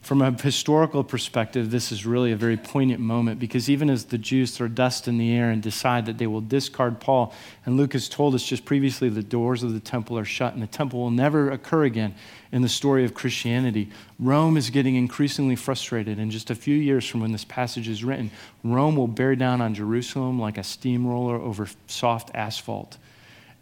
From 0.03 0.21
a 0.21 0.31
historical 0.31 1.01
perspective, 1.01 1.71
this 1.71 1.89
is 1.89 2.05
really 2.05 2.33
a 2.33 2.35
very 2.35 2.57
poignant 2.57 2.99
moment 2.99 3.39
because 3.39 3.69
even 3.69 3.89
as 3.89 4.03
the 4.03 4.17
Jews 4.17 4.51
throw 4.51 4.67
dust 4.67 5.07
in 5.07 5.17
the 5.17 5.31
air 5.31 5.49
and 5.49 5.63
decide 5.63 6.07
that 6.07 6.17
they 6.17 6.27
will 6.27 6.41
discard 6.41 6.99
Paul, 6.99 7.33
and 7.65 7.77
Luke 7.77 7.93
has 7.93 8.09
told 8.09 8.35
us 8.35 8.43
just 8.43 8.65
previously 8.65 9.07
the 9.07 9.23
doors 9.23 9.63
of 9.63 9.71
the 9.71 9.79
temple 9.79 10.19
are 10.19 10.25
shut 10.25 10.53
and 10.53 10.61
the 10.61 10.67
temple 10.67 10.99
will 10.99 11.09
never 11.09 11.49
occur 11.49 11.85
again 11.85 12.15
in 12.51 12.61
the 12.61 12.67
story 12.67 13.05
of 13.05 13.13
Christianity, 13.13 13.89
Rome 14.19 14.57
is 14.57 14.69
getting 14.71 14.95
increasingly 14.95 15.55
frustrated. 15.55 16.19
and 16.19 16.29
just 16.29 16.49
a 16.49 16.55
few 16.55 16.75
years 16.75 17.07
from 17.07 17.21
when 17.21 17.31
this 17.31 17.45
passage 17.45 17.87
is 17.87 18.03
written, 18.03 18.29
Rome 18.61 18.97
will 18.97 19.07
bear 19.07 19.37
down 19.37 19.61
on 19.61 19.73
Jerusalem 19.73 20.37
like 20.37 20.57
a 20.57 20.63
steamroller 20.63 21.37
over 21.37 21.65
soft 21.87 22.29
asphalt, 22.35 22.97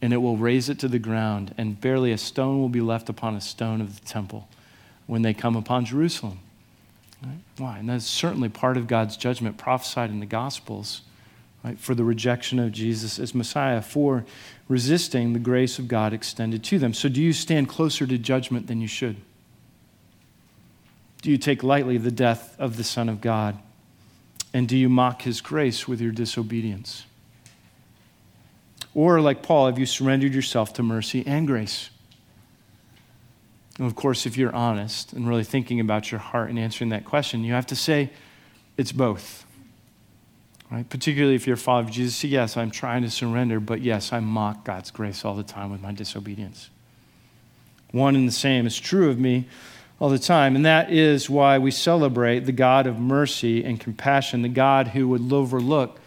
and 0.01 0.12
it 0.12 0.17
will 0.17 0.38
raze 0.38 0.69
it 0.69 0.80
to 0.80 0.88
the 0.88 0.97
ground, 0.97 1.54
and 1.56 1.80
barely 1.80 2.12
a 2.12 2.17
stone 2.17 2.60
will 2.60 2.67
be 2.67 2.82
left 2.82 3.10
upon 3.10 3.36
a 3.36 3.41
stone 3.41 3.80
of 3.80 3.99
the 3.99 4.08
temple 4.08 4.47
when 5.12 5.24
they 5.24 5.34
come 5.34 5.58
upon 5.58 5.84
Jerusalem. 5.84 6.39
Right? 7.21 7.39
Why? 7.58 7.80
And 7.80 7.89
that's 7.89 8.06
certainly 8.06 8.47
part 8.47 8.78
of 8.78 8.88
God's 8.88 9.17
judgment 9.17 9.58
prophesied 9.58 10.10
in 10.10 10.21
the 10.21 10.26
Gospels 10.26 11.02
right? 11.65 11.78
for 11.78 11.93
the 11.93 12.06
rejection 12.06 12.60
of 12.60 12.71
Jesus 12.71 13.19
as 13.19 13.36
Messiah, 13.36 13.82
for 13.82 14.24
resisting 14.69 15.34
the 15.34 15.39
grace 15.39 15.78
of 15.78 15.89
God 15.89 16.13
extended 16.13 16.63
to 16.63 16.80
them. 16.80 16.93
So, 16.93 17.10
do 17.10 17.21
you 17.21 17.34
stand 17.34 17.67
closer 17.67 18.08
to 18.08 18.17
judgment 18.17 18.67
than 18.67 18.80
you 18.80 18.88
should? 18.88 19.17
Do 21.21 21.30
you 21.30 21.38
take 21.38 21.62
lightly 21.62 21.97
the 21.97 22.10
death 22.10 22.56
of 22.58 22.78
the 22.78 22.84
Son 22.86 23.10
of 23.10 23.19
God? 23.19 23.60
And 24.54 24.65
do 24.65 24.78
you 24.78 24.88
mock 24.88 25.24
his 25.24 25.41
grace 25.41 25.89
with 25.89 26.00
your 26.00 26.13
disobedience? 26.13 27.04
Or, 28.95 29.19
like 29.19 29.43
Paul, 29.43 29.65
have 29.65 29.78
you 29.78 29.86
surrendered 29.86 30.34
yourself 30.34 30.71
to 30.76 30.84
mercy 30.84 31.21
and 31.28 31.47
grace? 31.47 31.89
And 33.81 33.87
of 33.87 33.95
course, 33.95 34.27
if 34.27 34.37
you're 34.37 34.53
honest 34.53 35.11
and 35.11 35.27
really 35.27 35.43
thinking 35.43 35.79
about 35.79 36.11
your 36.11 36.19
heart 36.19 36.51
and 36.51 36.59
answering 36.59 36.91
that 36.91 37.03
question, 37.03 37.43
you 37.43 37.53
have 37.53 37.65
to 37.65 37.75
say 37.75 38.11
it's 38.77 38.91
both. 38.91 39.43
Right? 40.69 40.87
Particularly 40.87 41.33
if 41.33 41.47
you're 41.47 41.55
a 41.55 41.57
follower 41.57 41.85
of 41.85 41.89
Jesus, 41.89 42.23
yes, 42.23 42.57
I'm 42.57 42.69
trying 42.69 43.01
to 43.01 43.09
surrender, 43.09 43.59
but 43.59 43.81
yes, 43.81 44.13
I 44.13 44.19
mock 44.19 44.65
God's 44.65 44.91
grace 44.91 45.25
all 45.25 45.33
the 45.33 45.41
time 45.41 45.71
with 45.71 45.81
my 45.81 45.91
disobedience. 45.93 46.69
One 47.89 48.15
and 48.15 48.27
the 48.27 48.31
same 48.31 48.67
is 48.67 48.79
true 48.79 49.09
of 49.09 49.17
me 49.17 49.47
all 49.99 50.09
the 50.09 50.19
time, 50.19 50.55
and 50.55 50.63
that 50.63 50.91
is 50.91 51.27
why 51.27 51.57
we 51.57 51.71
celebrate 51.71 52.41
the 52.41 52.51
God 52.51 52.85
of 52.85 52.99
mercy 52.99 53.63
and 53.63 53.79
compassion, 53.79 54.43
the 54.43 54.49
God 54.49 54.89
who 54.89 55.07
would 55.07 55.33
overlook, 55.33 55.99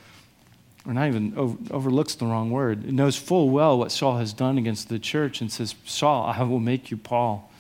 or 0.87 0.93
not 0.93 1.09
even 1.09 1.37
over, 1.37 1.59
overlooks 1.73 2.15
the 2.15 2.27
wrong 2.27 2.53
word, 2.53 2.93
knows 2.93 3.17
full 3.17 3.51
well 3.51 3.77
what 3.77 3.91
Saul 3.91 4.19
has 4.19 4.33
done 4.33 4.59
against 4.59 4.89
the 4.89 5.01
church 5.01 5.41
and 5.41 5.51
says, 5.51 5.75
Saul, 5.85 6.27
I 6.27 6.41
will 6.45 6.61
make 6.61 6.93
you 6.93 6.97
Paul. 6.97 7.51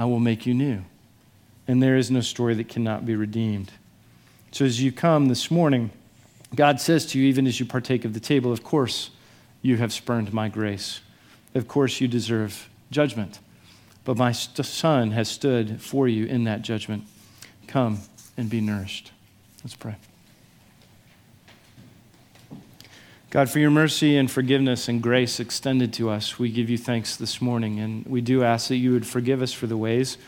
I 0.00 0.06
will 0.06 0.18
make 0.18 0.46
you 0.46 0.54
new. 0.54 0.82
And 1.68 1.82
there 1.82 1.98
is 1.98 2.10
no 2.10 2.22
story 2.22 2.54
that 2.54 2.70
cannot 2.70 3.04
be 3.04 3.14
redeemed. 3.14 3.70
So 4.50 4.64
as 4.64 4.82
you 4.82 4.92
come 4.92 5.26
this 5.26 5.50
morning, 5.50 5.90
God 6.54 6.80
says 6.80 7.04
to 7.08 7.18
you, 7.18 7.28
even 7.28 7.46
as 7.46 7.60
you 7.60 7.66
partake 7.66 8.06
of 8.06 8.14
the 8.14 8.18
table, 8.18 8.50
of 8.50 8.64
course 8.64 9.10
you 9.60 9.76
have 9.76 9.92
spurned 9.92 10.32
my 10.32 10.48
grace. 10.48 11.00
Of 11.54 11.68
course 11.68 12.00
you 12.00 12.08
deserve 12.08 12.70
judgment. 12.90 13.40
But 14.06 14.16
my 14.16 14.32
son 14.32 15.10
has 15.10 15.28
stood 15.28 15.82
for 15.82 16.08
you 16.08 16.24
in 16.24 16.44
that 16.44 16.62
judgment. 16.62 17.04
Come 17.66 18.00
and 18.38 18.48
be 18.48 18.62
nourished. 18.62 19.12
Let's 19.62 19.76
pray. 19.76 19.96
God, 23.30 23.48
for 23.48 23.60
your 23.60 23.70
mercy 23.70 24.16
and 24.16 24.28
forgiveness 24.28 24.88
and 24.88 25.00
grace 25.00 25.38
extended 25.38 25.92
to 25.92 26.10
us, 26.10 26.36
we 26.40 26.50
give 26.50 26.68
you 26.68 26.76
thanks 26.76 27.14
this 27.14 27.40
morning. 27.40 27.78
And 27.78 28.04
we 28.04 28.20
do 28.20 28.42
ask 28.42 28.66
that 28.68 28.78
you 28.78 28.92
would 28.92 29.06
forgive 29.06 29.40
us 29.40 29.52
for 29.52 29.68
the 29.68 29.76
ways 29.76 30.18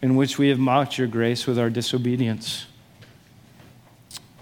in 0.00 0.14
which 0.14 0.38
we 0.38 0.48
have 0.50 0.58
mocked 0.58 0.96
your 0.96 1.08
grace 1.08 1.48
with 1.48 1.58
our 1.58 1.70
disobedience. 1.70 2.66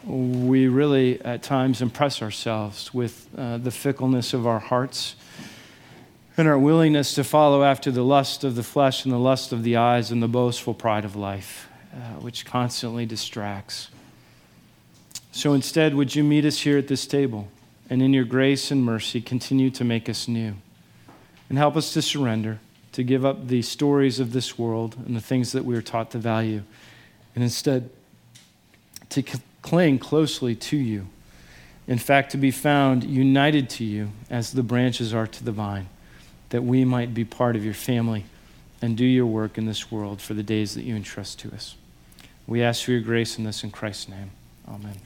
We 0.04 0.68
really, 0.68 1.18
at 1.22 1.42
times, 1.42 1.80
impress 1.80 2.20
ourselves 2.20 2.92
with 2.92 3.26
uh, 3.38 3.56
the 3.56 3.70
fickleness 3.70 4.34
of 4.34 4.46
our 4.46 4.58
hearts 4.58 5.16
and 6.36 6.46
our 6.46 6.58
willingness 6.58 7.14
to 7.14 7.24
follow 7.24 7.64
after 7.64 7.90
the 7.90 8.04
lust 8.04 8.44
of 8.44 8.54
the 8.54 8.62
flesh 8.62 9.06
and 9.06 9.14
the 9.14 9.18
lust 9.18 9.50
of 9.50 9.62
the 9.62 9.76
eyes 9.76 10.10
and 10.10 10.22
the 10.22 10.28
boastful 10.28 10.74
pride 10.74 11.06
of 11.06 11.16
life, 11.16 11.68
uh, 11.94 12.20
which 12.20 12.44
constantly 12.44 13.06
distracts. 13.06 13.88
So 15.32 15.54
instead, 15.54 15.94
would 15.94 16.14
you 16.14 16.22
meet 16.22 16.44
us 16.44 16.58
here 16.58 16.76
at 16.76 16.88
this 16.88 17.06
table? 17.06 17.48
And 17.94 18.02
in 18.02 18.12
your 18.12 18.24
grace 18.24 18.72
and 18.72 18.84
mercy, 18.84 19.20
continue 19.20 19.70
to 19.70 19.84
make 19.84 20.08
us 20.08 20.26
new. 20.26 20.54
And 21.48 21.56
help 21.56 21.76
us 21.76 21.92
to 21.92 22.02
surrender, 22.02 22.58
to 22.90 23.04
give 23.04 23.24
up 23.24 23.46
the 23.46 23.62
stories 23.62 24.18
of 24.18 24.32
this 24.32 24.58
world 24.58 24.96
and 25.06 25.14
the 25.14 25.20
things 25.20 25.52
that 25.52 25.64
we 25.64 25.76
are 25.76 25.80
taught 25.80 26.10
to 26.10 26.18
value, 26.18 26.64
and 27.36 27.44
instead 27.44 27.90
to 29.10 29.22
cling 29.62 30.00
closely 30.00 30.56
to 30.56 30.76
you. 30.76 31.06
In 31.86 31.98
fact, 31.98 32.32
to 32.32 32.36
be 32.36 32.50
found 32.50 33.04
united 33.04 33.70
to 33.70 33.84
you 33.84 34.10
as 34.28 34.50
the 34.50 34.64
branches 34.64 35.14
are 35.14 35.28
to 35.28 35.44
the 35.44 35.52
vine, 35.52 35.86
that 36.48 36.64
we 36.64 36.84
might 36.84 37.14
be 37.14 37.24
part 37.24 37.54
of 37.54 37.64
your 37.64 37.74
family 37.74 38.24
and 38.82 38.96
do 38.96 39.04
your 39.04 39.26
work 39.26 39.56
in 39.56 39.66
this 39.66 39.92
world 39.92 40.20
for 40.20 40.34
the 40.34 40.42
days 40.42 40.74
that 40.74 40.82
you 40.82 40.96
entrust 40.96 41.38
to 41.38 41.52
us. 41.52 41.76
We 42.44 42.60
ask 42.60 42.86
for 42.86 42.90
your 42.90 43.02
grace 43.02 43.38
in 43.38 43.44
this 43.44 43.62
in 43.62 43.70
Christ's 43.70 44.08
name. 44.08 44.32
Amen. 44.68 44.96